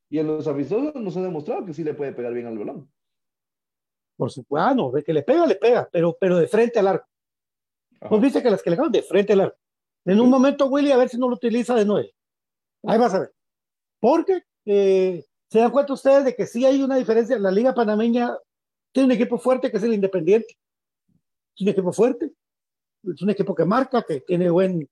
[0.09, 2.91] Y, en los amistosos nos ha demostrado que sí le puede pegar bien al balón.
[4.17, 6.87] Por supuesto, ah, no, de que le pega, le pega, pero, pero de frente al
[6.87, 7.07] arco.
[8.09, 9.57] Pues viste que las que le caen de frente al arco.
[10.05, 12.13] En un momento, Willy, a ver si no lo utiliza de nueve.
[12.83, 13.33] Ahí vas a ver.
[13.99, 17.37] Porque eh, se dan cuenta ustedes de que sí hay una diferencia.
[17.37, 18.35] La Liga Panameña
[18.91, 20.57] tiene un equipo fuerte que es el Independiente.
[21.55, 22.31] Es un equipo fuerte.
[23.03, 24.89] Es un equipo que marca, que tiene buen.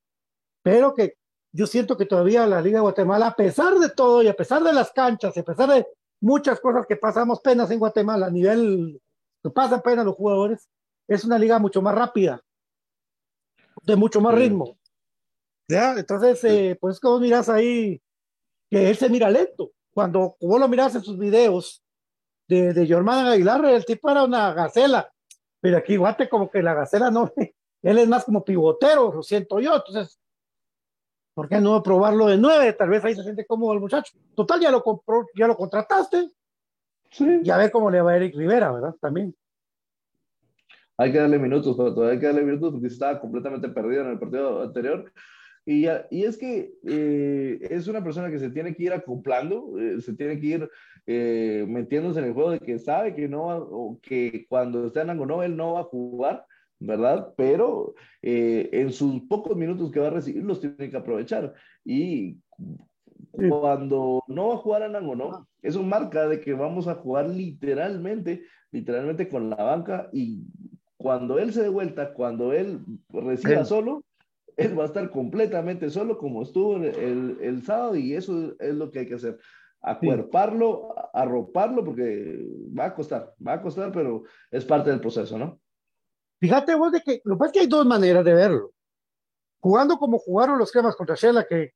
[0.64, 1.16] Pero que
[1.52, 4.64] yo siento que todavía la Liga de Guatemala, a pesar de todo y a pesar
[4.64, 5.88] de las canchas, a pesar de
[6.22, 9.02] muchas cosas que pasamos penas en Guatemala a nivel
[9.42, 10.70] que pasa pena los jugadores,
[11.08, 12.42] es una liga mucho más rápida,
[13.84, 14.78] de mucho más ritmo.
[15.68, 15.94] ¿Ya?
[15.94, 18.02] Entonces, eh, pues como miras ahí
[18.70, 19.72] que él se mira lento.
[19.92, 21.84] Cuando vos lo miras en sus videos
[22.48, 25.12] de, de Germán Aguilar, el tipo era una gacela,
[25.60, 27.32] pero aquí Guate como que la gacela no,
[27.82, 30.20] él es más como pivotero, lo siento yo, entonces,
[31.34, 32.74] ¿por qué no probarlo de nueve?
[32.74, 34.18] Tal vez ahí se siente cómodo el muchacho.
[34.36, 36.30] Total, ya lo compró, ya lo contrataste,
[37.12, 37.42] Sí.
[37.44, 38.96] Y a ver cómo le va a Eric Rivera, ¿verdad?
[39.02, 39.36] También.
[40.98, 44.20] Hay que darle minutos, todavía hay que darle minutos porque estaba completamente perdido en el
[44.20, 45.12] partido anterior.
[45.66, 50.02] Y, y es que eh, es una persona que se tiene que ir acoplando, eh,
[50.02, 50.70] se tiene que ir
[51.12, 55.10] eh, metiéndose en el juego de que sabe que no, o que cuando está en
[55.10, 56.46] Angonó él no va a jugar,
[56.80, 57.34] ¿verdad?
[57.36, 61.54] Pero en sus pocos minutos que va a recibir los tiene que aprovechar.
[61.84, 62.38] Y
[63.32, 68.44] cuando no va a jugar a Nangonó, eso marca de que vamos a jugar literalmente,
[68.72, 70.44] literalmente con la banca y
[70.98, 74.04] cuando él se dé vuelta, cuando él reciba solo,
[74.58, 78.92] él va a estar completamente solo como estuvo el, el, sábado y eso es lo
[78.92, 79.40] que hay que hacer.
[79.82, 82.38] Acuerparlo, arroparlo, porque
[82.78, 85.60] va a costar, va a costar, pero es parte del proceso, ¿no?
[86.40, 88.72] Fíjate vos de que lo que pasa es que hay dos maneras de verlo.
[89.62, 91.74] Jugando como jugaron los cremas contra Shela, que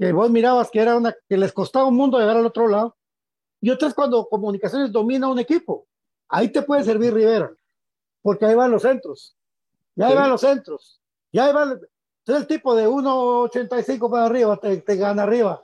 [0.00, 2.96] que vos mirabas que era una que les costaba un mundo llegar al otro lado.
[3.60, 5.86] Y otras cuando comunicaciones domina un equipo.
[6.26, 7.52] Ahí te puede servir Rivera,
[8.22, 9.36] porque ahí van los centros.
[9.94, 11.02] Ya ahí van los centros.
[11.30, 11.78] Ya ahí van.
[12.20, 15.62] Entonces el tipo de 1.85 para arriba te, te, gana arriba.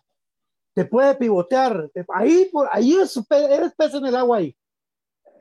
[0.77, 1.91] Te puede pivotear.
[2.15, 4.55] ahí, por, ahí es, eres pez en el agua ahí.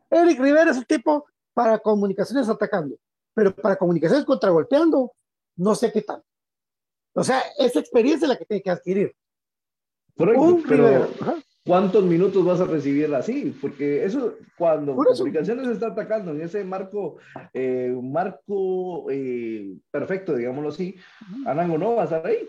[0.10, 2.96] Eric Rivera es el tipo para comunicaciones atacando,
[3.34, 5.12] pero para comunicaciones contragolpeando,
[5.58, 6.24] no sé qué tal.
[7.14, 9.14] O sea, esa experiencia es la que tiene que adquirir.
[10.16, 11.10] pero,
[11.66, 13.58] ¿cuántos minutos vas a recibir así?
[13.60, 17.18] Porque eso, cuando Comunicaciones está atacando en ese marco,
[17.54, 20.96] eh, marco eh, perfecto, digámoslo así,
[21.46, 22.48] Anango no va a estar ahí.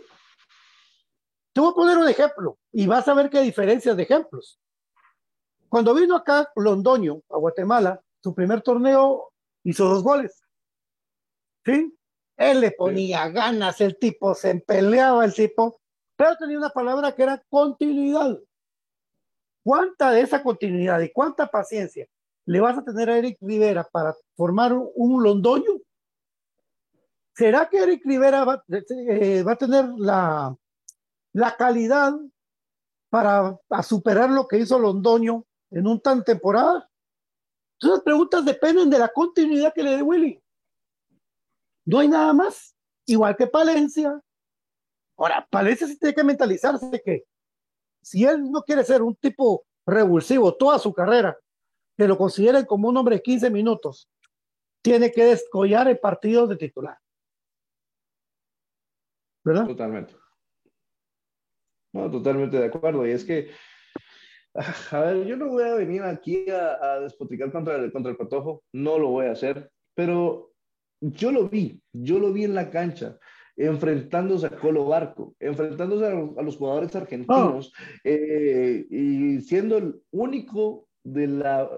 [1.56, 4.60] Te voy a poner un ejemplo y vas a ver qué diferencias de ejemplos.
[5.70, 9.32] Cuando vino acá Londoño, a Guatemala, su primer torneo,
[9.64, 10.44] hizo dos goles.
[11.64, 11.96] ¿Sí?
[12.36, 15.80] Él le ponía ganas, el tipo se peleaba el tipo,
[16.14, 18.38] pero tenía una palabra que era continuidad.
[19.64, 22.06] ¿Cuánta de esa continuidad y cuánta paciencia
[22.44, 25.80] le vas a tener a Eric Rivera para formar un, Londoño?
[27.34, 30.54] ¿Será que Eric Rivera va, eh, a tener la,
[31.36, 32.14] la calidad
[33.10, 36.90] para superar lo que hizo Londoño en un tan temporada?
[37.74, 40.42] Entonces las preguntas dependen de la continuidad que le dé Willy.
[41.84, 42.74] No hay nada más.
[43.04, 44.18] Igual que Palencia.
[45.18, 47.26] Ahora, Palencia sí tiene que mentalizarse que
[48.02, 51.38] si él no quiere ser un tipo revulsivo toda su carrera,
[51.98, 54.08] que lo consideren como un hombre de 15 minutos,
[54.82, 56.98] tiene que descollar el partido de titular.
[59.44, 59.66] ¿Verdad?
[59.66, 60.16] Totalmente.
[61.96, 63.06] No, totalmente de acuerdo.
[63.06, 63.48] Y es que
[64.90, 68.62] a ver, yo no voy a venir aquí a, despotricar contra el, contra el Patojo,
[68.72, 70.52] no lo voy a hacer, pero
[71.00, 73.18] yo lo vi, yo lo vi en la cancha,
[73.56, 77.72] enfrentándose a Colo Barco, enfrentándose a, los jugadores argentinos
[78.04, 81.68] eh, y siendo el único de la,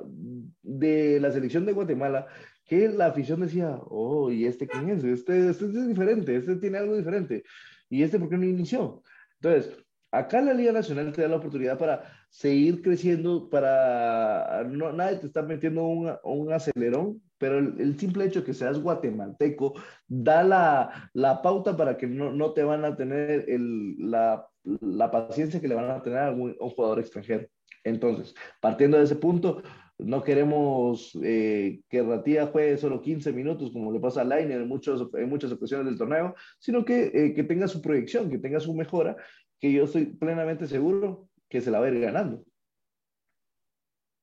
[0.62, 2.26] de la selección de Guatemala
[2.64, 5.02] que la afición decía, oh, ¿y este quién es?
[5.02, 7.42] Este, este es diferente, este tiene algo diferente.
[7.88, 9.02] ¿Y este por qué no inició?
[9.40, 9.74] Entonces,
[10.10, 15.26] Acá la Liga Nacional te da la oportunidad para seguir creciendo, para no, nadie te
[15.26, 19.74] está metiendo un, un acelerón, pero el, simple hecho que seas guatemalteco
[20.06, 25.10] da la, la pauta para que no, no, te van a tener el, la, la,
[25.10, 27.46] paciencia que le van a tener a un, jugador extranjero.
[27.84, 29.62] Entonces, partiendo de ese punto,
[29.98, 34.62] no queremos eh, que Ratía juegue solo 15 minutos, como le pasa a Line en,
[34.62, 38.74] en muchas ocasiones del torneo, sino que, eh, que tenga su proyección, que tenga su
[38.74, 39.16] mejora
[39.60, 42.44] que yo estoy plenamente seguro que se la va a ir ganando.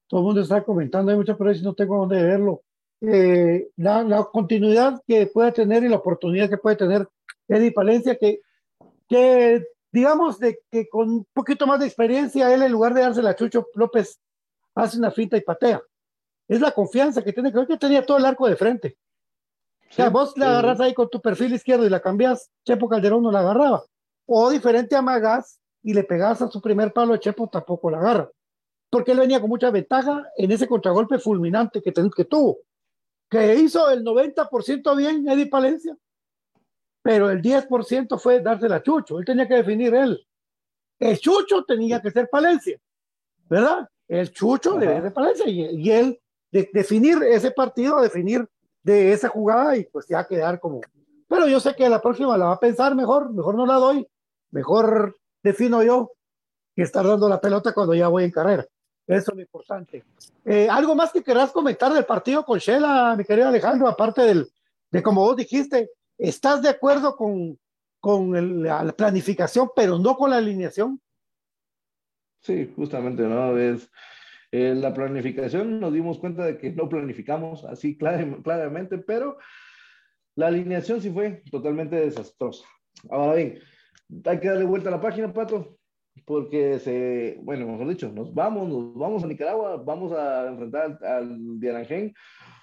[0.07, 2.61] Todo el mundo está comentando, hay muchas veces no tengo dónde verlo.
[3.01, 7.07] Eh, la, la, continuidad que puede tener y la oportunidad que puede tener
[7.47, 8.39] Eddie Palencia, que,
[9.07, 13.31] que digamos de que con un poquito más de experiencia, él en lugar de dársela
[13.31, 14.21] a Chucho López,
[14.75, 15.81] hace una finta y patea.
[16.47, 18.97] Es la confianza que tiene, creo que tenía todo el arco de frente.
[19.89, 23.23] o sea, vos la agarras ahí con tu perfil izquierdo y la cambias, Chepo Calderón
[23.23, 23.83] no la agarraba
[24.25, 27.99] o diferente a Magas y le pegas a su primer palo de Chepo, tampoco la
[27.99, 28.31] agarra.
[28.89, 32.59] Porque él venía con mucha ventaja en ese contragolpe fulminante que, que tuvo,
[33.29, 35.95] que hizo el 90% bien Eddie Palencia,
[37.03, 39.19] pero el 10% fue dársela a Chucho.
[39.19, 40.25] Él tenía que definir él.
[40.97, 42.79] El Chucho tenía que ser Palencia,
[43.47, 43.87] ¿verdad?
[44.07, 46.19] El Chucho debe ser Palencia y, él
[46.51, 48.47] de, definir ese partido, definir
[48.81, 50.81] de esa jugada y pues ya quedar como.
[51.27, 54.07] Pero yo sé que la próxima la va a pensar mejor, mejor no la doy
[54.55, 56.13] Mejor defino yo
[56.73, 58.65] que estar dando la pelota cuando ya voy en carrera.
[59.05, 60.01] Eso es lo importante.
[60.45, 63.85] Eh, ¿Algo más que querrás comentar del partido con Shela, mi querido Alejandro?
[63.85, 64.47] Aparte del,
[64.91, 67.59] de como vos dijiste, ¿estás de acuerdo con,
[67.99, 71.01] con la planificación, pero no con la alineación?
[72.39, 73.57] Sí, justamente, ¿no?
[73.57, 73.91] Es,
[74.53, 79.37] eh, la planificación nos dimos cuenta de que no planificamos así claramente, pero
[80.35, 82.65] la alineación sí fue totalmente desastrosa.
[83.09, 83.59] Ahora bien,
[84.25, 85.77] hay que darle vuelta a la página, Pato,
[86.25, 91.27] porque se, bueno, mejor dicho, nos vamos, nos vamos a Nicaragua, vamos a enfrentar al,
[91.27, 92.13] al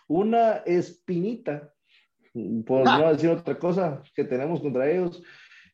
[0.09, 1.73] una espinita,
[2.67, 2.99] por ah.
[2.99, 5.23] no decir otra cosa, que tenemos contra ellos.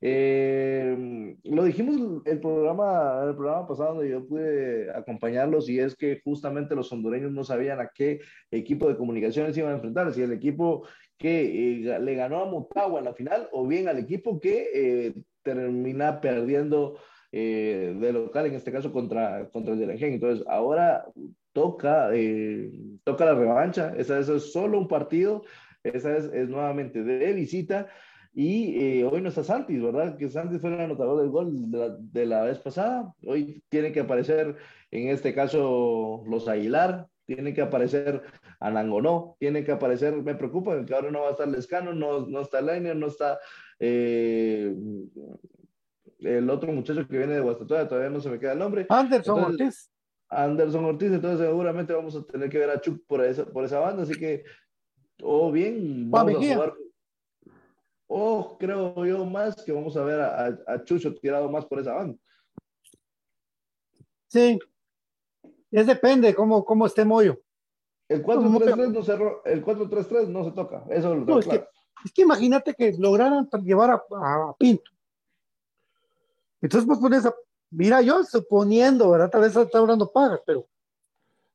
[0.01, 6.21] Eh, lo dijimos el programa, el programa pasado donde yo pude acompañarlos y es que
[6.23, 8.21] justamente los hondureños no sabían a qué
[8.53, 13.01] equipo de comunicaciones iban a enfrentar, si el equipo que eh, le ganó a Motagua
[13.01, 15.15] en la final o bien al equipo que eh,
[15.55, 16.99] termina perdiendo
[17.33, 20.15] eh, de local, en este caso contra, contra el Delangen.
[20.15, 21.07] Entonces, ahora
[21.53, 22.71] toca, eh,
[23.05, 23.95] toca la revancha.
[23.97, 25.43] Esa, es solo un partido,
[25.83, 27.89] esa es, es nuevamente de visita.
[28.35, 30.17] Y eh, hoy no está Santis, ¿verdad?
[30.17, 33.13] Que Santis fue el anotador del gol de la, de la, vez pasada.
[33.27, 34.57] Hoy tiene que aparecer,
[34.91, 38.23] en este caso, los Aguilar, tiene que aparecer
[38.59, 42.41] Anangonó, tiene que aparecer, me preocupa que ahora no va a estar Lescano, no, no
[42.41, 43.39] está Liner, no está
[43.79, 44.75] eh,
[46.21, 48.87] el otro muchacho que viene de Guastatoya, todavía no se me queda el nombre.
[48.89, 49.91] Anderson Ortiz.
[50.29, 53.79] Anderson Ortiz, entonces seguramente vamos a tener que ver a Chuck por esa, por esa
[53.79, 54.45] banda, así que,
[55.23, 56.75] o bien, vamos a jugar.
[58.11, 61.95] O creo yo más que vamos a ver a, a, Chucho tirado más por esa
[61.95, 62.19] banda.
[64.29, 64.59] Sí,
[65.71, 67.41] es depende cómo, cómo esté Moyo.
[68.09, 69.13] El 4-3-3 no, se,
[69.53, 71.69] el 4-3-3 no se toca, eso lo no, claro.
[72.05, 74.91] Es que imagínate que lograran llevar a, Pinto.
[76.61, 77.35] Entonces, pues pones a.
[77.71, 79.31] Mira, yo suponiendo, ¿verdad?
[79.31, 80.67] Tal vez está hablando pagas, pero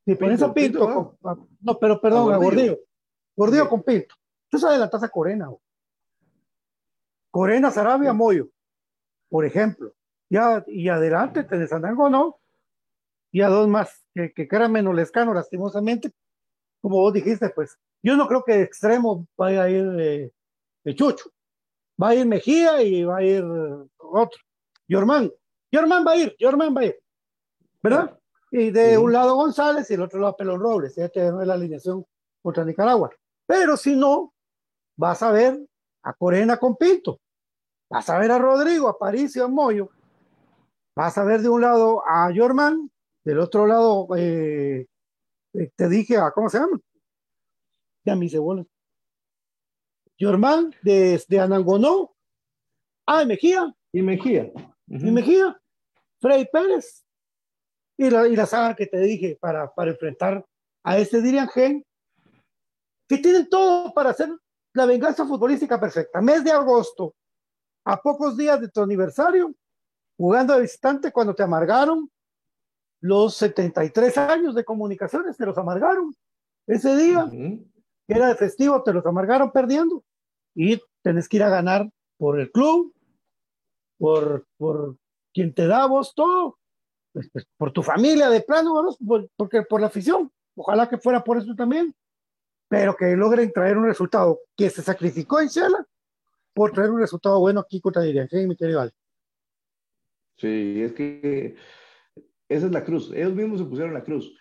[0.06, 1.18] Si pones a Pinto,
[1.62, 2.80] no, pero perdón, a Gordillo.
[3.36, 4.16] Gordillo con Pinto.
[4.50, 5.50] Tú sabes la tasa Corena.
[7.32, 8.50] Corena, Sarabia, Moyo,
[9.30, 9.94] por ejemplo.
[10.30, 12.38] Ya, y adelante tenés a no
[13.34, 16.12] y a dos más que, que menos lescano, lastimosamente.
[16.84, 20.34] Como vos dijiste, pues yo no creo que de extremo vaya a ir de,
[20.96, 21.32] Chucho.
[22.02, 23.42] Va a ir Mejía y va a ir
[23.98, 24.42] otro.
[24.90, 25.32] Yorman.
[25.72, 27.00] Yorman va a ir, Yorman va a ir.
[27.82, 28.20] ¿Verdad?
[28.52, 30.94] Y de un lado González y el otro lado Pelón Robles.
[30.98, 32.06] Ya no es la alineación
[32.42, 33.12] contra Nicaragua.
[33.46, 34.34] Pero si no,
[34.98, 35.58] vas a ver
[36.04, 37.22] a Corena con Pinto.
[37.90, 39.90] Vas a ver a Rodrigo, a París y a Moyo.
[40.98, 42.92] Vas a ver de un lado a Yorman,
[43.24, 44.88] del otro lado, eh, eh,
[45.76, 46.80] te dije, a, ¿cómo se llama?
[48.06, 48.66] Ya mis cebolas.
[50.18, 52.16] Yorman, desde Anangonó.
[53.06, 53.74] Ah, Mejía.
[53.92, 54.52] Y Mejía.
[54.88, 55.60] Y Mejía.
[56.20, 57.06] Freddy Pérez.
[57.98, 60.46] Y la, y la saga que te dije para, para enfrentar
[60.84, 61.86] a este Dirian Gen,
[63.08, 64.30] que tienen todo para hacer
[64.74, 66.22] la venganza futbolística perfecta.
[66.22, 67.16] Mes de agosto,
[67.86, 69.54] a pocos días de tu aniversario,
[70.18, 72.10] jugando de visitante cuando te amargaron
[73.04, 76.16] los 73 años de comunicaciones, te los amargaron.
[76.66, 80.06] Ese día, que era de festivo, te los amargaron perdiendo.
[80.56, 82.96] Y tenés que ir a ganar por el club,
[83.98, 84.96] por, por
[85.34, 86.58] quien te da vos todo,
[87.12, 88.96] pues, pues, por tu familia de plano,
[89.36, 90.32] porque por la afición.
[90.56, 91.94] Ojalá que fuera por eso también,
[92.70, 95.86] pero que logren traer un resultado que se sacrificó en Shela
[96.54, 98.90] por traer un resultado bueno aquí contra Dirigencia, mi querido
[100.38, 101.58] Sí, es que
[102.54, 103.12] esa es la cruz.
[103.16, 104.34] Ellos mismos se pusieron la cruz.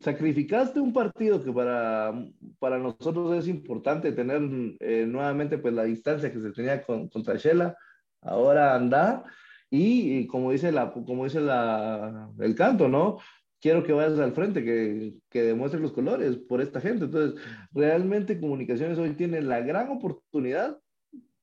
[0.00, 2.12] Sacrificaste un partido que para,
[2.58, 4.42] para nosotros es importante tener
[4.80, 7.76] eh, nuevamente pues la distancia que se tenía con, contra Shela.
[8.20, 9.24] Ahora anda
[9.70, 13.18] y, como dice, la, como dice la, el canto, ¿no?
[13.60, 17.06] Quiero que vayas al frente, que, que demuestres los colores por esta gente.
[17.06, 17.40] Entonces,
[17.72, 20.78] realmente Comunicaciones hoy tiene la gran oportunidad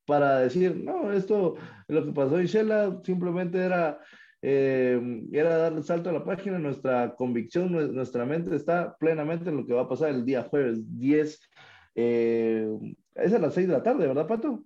[0.05, 1.55] para decir, no, esto,
[1.87, 3.99] lo que pasó en Shela simplemente era
[4.41, 4.99] eh,
[5.31, 6.57] era darle salto a la página.
[6.57, 10.79] Nuestra convicción, nuestra mente está plenamente en lo que va a pasar el día jueves
[10.97, 11.49] 10.
[11.95, 12.67] Eh,
[13.15, 14.63] es a las 6 de la tarde, ¿verdad, Pato?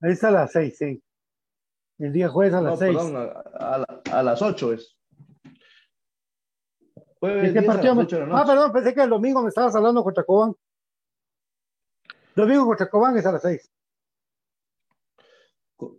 [0.00, 1.02] Es a las 6, sí.
[1.98, 2.96] El día jueves a las 6.
[2.96, 4.98] Perdón, a, las 8 es.
[7.20, 7.94] Jueves qué partido
[8.32, 10.54] Ah, perdón, pensé que el domingo me estabas hablando contra Cobán.
[12.34, 13.70] Domingo contra Cobán es a las 6.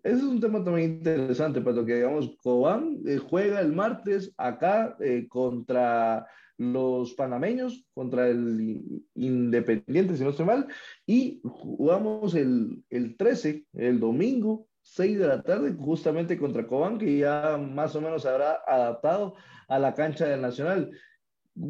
[0.04, 4.96] Ese es un tema también interesante, pero que digamos, Cobán eh, juega el martes acá
[5.00, 6.28] eh, contra
[6.58, 10.68] los panameños, contra el Independiente, si no estoy mal,
[11.06, 17.18] y jugamos el, el 13, el domingo, 6 de la tarde, justamente contra Cobán, que
[17.18, 19.36] ya más o menos habrá adaptado
[19.68, 20.92] a la cancha del Nacional.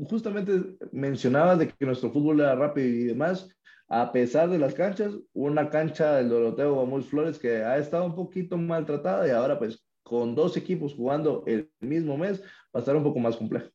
[0.09, 3.49] Justamente mencionabas de que nuestro fútbol era rápido y demás
[3.93, 8.15] a pesar de las canchas, una cancha del Doroteo Vamos Flores que ha estado un
[8.15, 12.95] poquito maltratada y ahora pues con dos equipos jugando el mismo mes va a estar
[12.95, 13.69] un poco más complejo.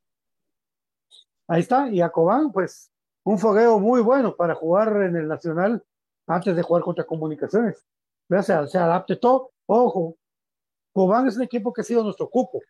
[1.46, 2.90] Ahí está, y a Cobán pues
[3.22, 5.84] un fogueo muy bueno para jugar en el Nacional
[6.26, 7.86] antes de jugar contra Comunicaciones.
[8.28, 9.52] O sea, se adapte todo.
[9.66, 10.16] Ojo,
[10.92, 12.60] Cobán es un equipo que ha sido nuestro cupo.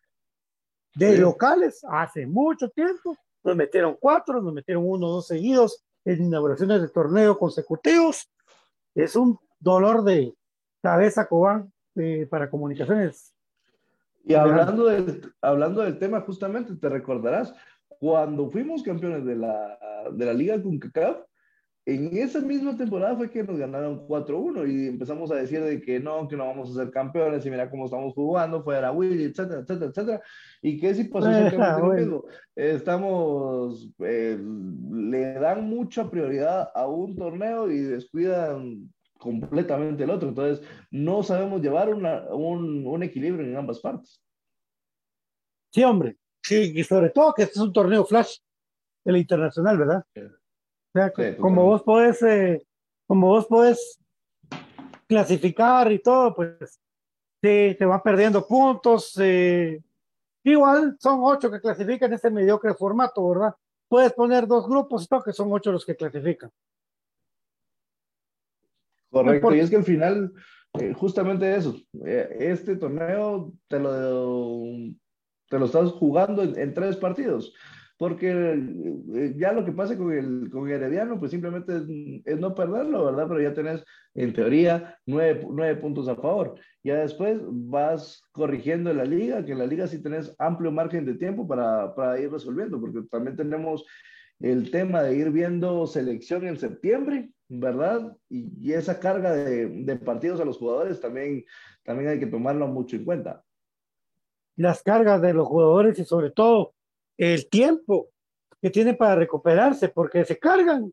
[0.95, 5.83] De locales, hace mucho tiempo, nos metieron cuatro, nos metieron uno, dos seguidos,
[6.13, 8.31] en inauguraciones de torneo consecutivos.
[8.95, 10.35] Es un dolor de
[10.83, 13.35] cabeza, Cobán, eh, para comunicaciones.
[14.25, 17.55] Y hablando del, hablando del tema, justamente te recordarás,
[18.01, 19.79] cuando fuimos campeones de la,
[20.13, 21.19] de la Liga CONCACAF,
[21.89, 25.99] en esa misma temporada fue que nos ganaron 4-1 y empezamos a decir de que
[25.99, 29.61] no, que no vamos a ser campeones y mira cómo estamos jugando, fuera Willy, etcétera,
[29.61, 30.23] etcétera, etcétera.
[30.61, 31.31] ¿Y qué si pasó
[31.81, 32.25] bueno.
[32.55, 40.29] Estamos, eh, le dan mucha prioridad a un torneo y descuidan completamente el otro.
[40.29, 44.23] Entonces, no sabemos llevar una, un, un equilibrio en ambas partes.
[45.73, 46.19] Sí, hombre.
[46.43, 48.37] Sí, y sobre todo que este es un torneo flash,
[49.07, 50.05] el internacional, ¿verdad?
[51.41, 52.67] Como vos podés, eh,
[53.07, 53.99] como vos podés
[55.07, 56.81] clasificar y todo, pues
[57.43, 59.19] sí, te van perdiendo puntos.
[59.21, 59.83] Eh,
[60.45, 63.55] igual son ocho que clasifican este mediocre formato, ¿verdad?
[63.89, 66.51] Puedes poner dos grupos y que son ocho los que clasifican.
[69.11, 70.35] Correcto, y es que al final,
[70.79, 71.75] eh, justamente eso,
[72.05, 74.63] este torneo te lo,
[75.49, 77.55] te lo estás jugando en tres partidos
[77.99, 81.83] porque eh, ya lo que pasa con el, con Herediano, pues simplemente
[82.25, 83.27] es, no perderlo, ¿verdad?
[83.29, 83.85] Pero ya tenés,
[84.15, 86.55] en teoría, nueve, nueve, puntos a favor.
[86.85, 91.15] Ya después vas corrigiendo la liga, que en la liga sí tenés amplio margen de
[91.15, 93.85] tiempo para, para ir resolviendo, porque también tenemos
[94.39, 98.17] el tema de ir viendo selección en septiembre, ¿verdad?
[98.29, 101.45] Y, esa carga de, de, partidos a los jugadores también,
[101.83, 103.43] también hay que tomarlo mucho en cuenta.
[104.55, 106.75] Las cargas de los jugadores y sobre todo
[107.19, 108.09] el tiempo
[108.63, 110.93] que tienen para recuperarse, porque se cargan.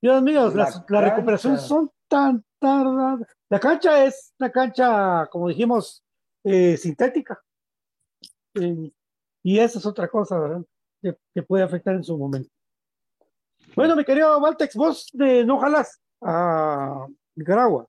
[0.00, 3.28] Dios mío, las, recuperaciones son tan tardadas.
[3.48, 6.02] La cancha es una cancha, como dijimos,
[6.44, 7.40] eh, sintética.
[8.54, 8.90] Eh,
[9.44, 10.62] y esa es otra cosa, ¿verdad?
[11.34, 12.50] Que, puede afectar en su momento.
[13.74, 17.86] Bueno, mi querido Valtex, vos de no jalas a Nicaragua.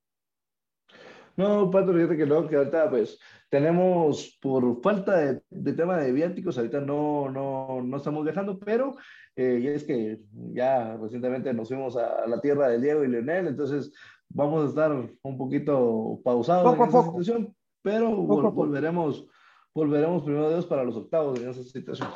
[1.35, 3.19] No, Pato, fíjate que no, que ahorita pues
[3.49, 8.95] tenemos por falta de, tema de viáticos, ahorita no, no, no estamos viajando, pero
[9.35, 10.21] eh, y es que
[10.53, 13.93] ya recientemente nos fuimos a, la tierra de Diego y Leonel, entonces
[14.29, 19.27] vamos a estar un poquito pausados en esa situación, pero volveremos,
[19.73, 22.09] volveremos primero Dios para los octavos en esa situación.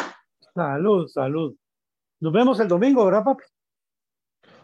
[0.54, 1.56] Salud, salud.
[2.20, 3.44] Nos vemos el domingo, ¿verdad, papi?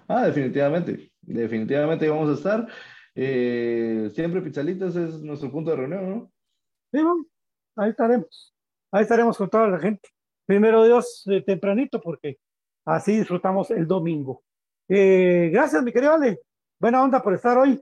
[0.08, 2.68] Ah, definitivamente, definitivamente vamos a estar.
[3.16, 6.32] Eh, siempre Pizzalitas es nuestro punto de reunión, ¿no?
[6.92, 7.00] Sí,
[7.76, 8.56] ahí estaremos.
[8.92, 10.10] Ahí estaremos con toda la gente.
[10.46, 12.40] Primero Dios, eh, tempranito, porque
[12.86, 14.44] así disfrutamos el domingo.
[14.90, 16.40] Eh, gracias, mi querido Ale.
[16.80, 17.80] Buena onda por estar hoy.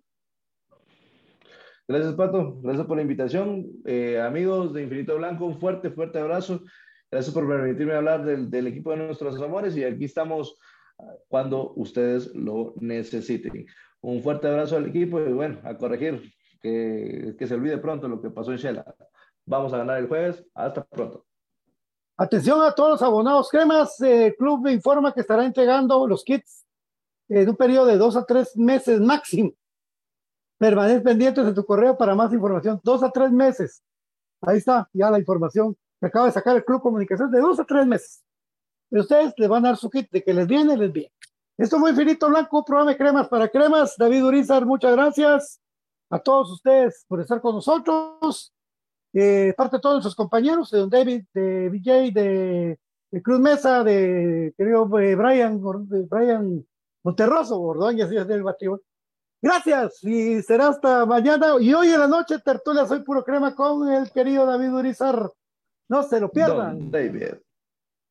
[1.87, 2.59] Gracias, Pato.
[2.61, 3.67] Gracias por la invitación.
[4.23, 6.61] amigos de Infinito Blanco, un fuerte, fuerte abrazo.
[7.09, 10.57] Gracias por permitirme hablar del, del equipo de nuestros amores y aquí estamos
[11.27, 13.65] cuando ustedes lo necesiten.
[14.01, 18.29] Un fuerte abrazo al equipo y bueno, a corregir, que, se olvide pronto lo que
[18.29, 18.95] pasó en Shela.
[19.45, 20.43] Vamos a ganar el jueves.
[20.53, 21.25] Hasta pronto.
[22.17, 23.99] Atención a todos los abonados cremas.
[24.01, 26.65] El club me informa que estará entregando los kits
[27.29, 29.51] en un periodo de dos a tres meses máximo.
[30.57, 32.79] Permanece pendientes de tu correo para más información.
[32.83, 33.83] Dos a tres meses.
[34.41, 37.65] Ahí está, ya la información que acaba de sacar el Club Comunicación de dos a
[37.65, 38.23] tres meses
[38.99, 41.13] ustedes les van a dar su kit de que les viene, les viene.
[41.61, 43.93] Esto muy finito blanco, programa de cremas para cremas.
[43.95, 45.61] David Urizar, muchas gracias
[46.09, 48.51] a todos ustedes por estar con nosotros.
[49.13, 52.79] Eh, parte de todos nuestros compañeros, de Don David, de BJ, de,
[53.21, 56.65] Cruz Mesa, de querido eh, Brian, de Brian
[57.03, 58.81] Monterroso, Bordoña, del batidor.
[59.39, 61.57] Gracias y será hasta mañana.
[61.59, 65.31] Y hoy en la noche, tertulia Soy Puro Crema con el querido David Urizar.
[65.87, 66.89] No se lo pierdan.
[66.89, 67.35] David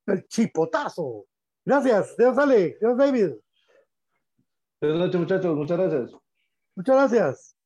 [0.06, 1.24] el chipotazo.
[1.64, 3.32] Gracias, Dios Ale, Dios David.
[4.80, 6.12] Buenas noches, muchachos, muchas gracias.
[6.74, 7.59] Muchas gracias.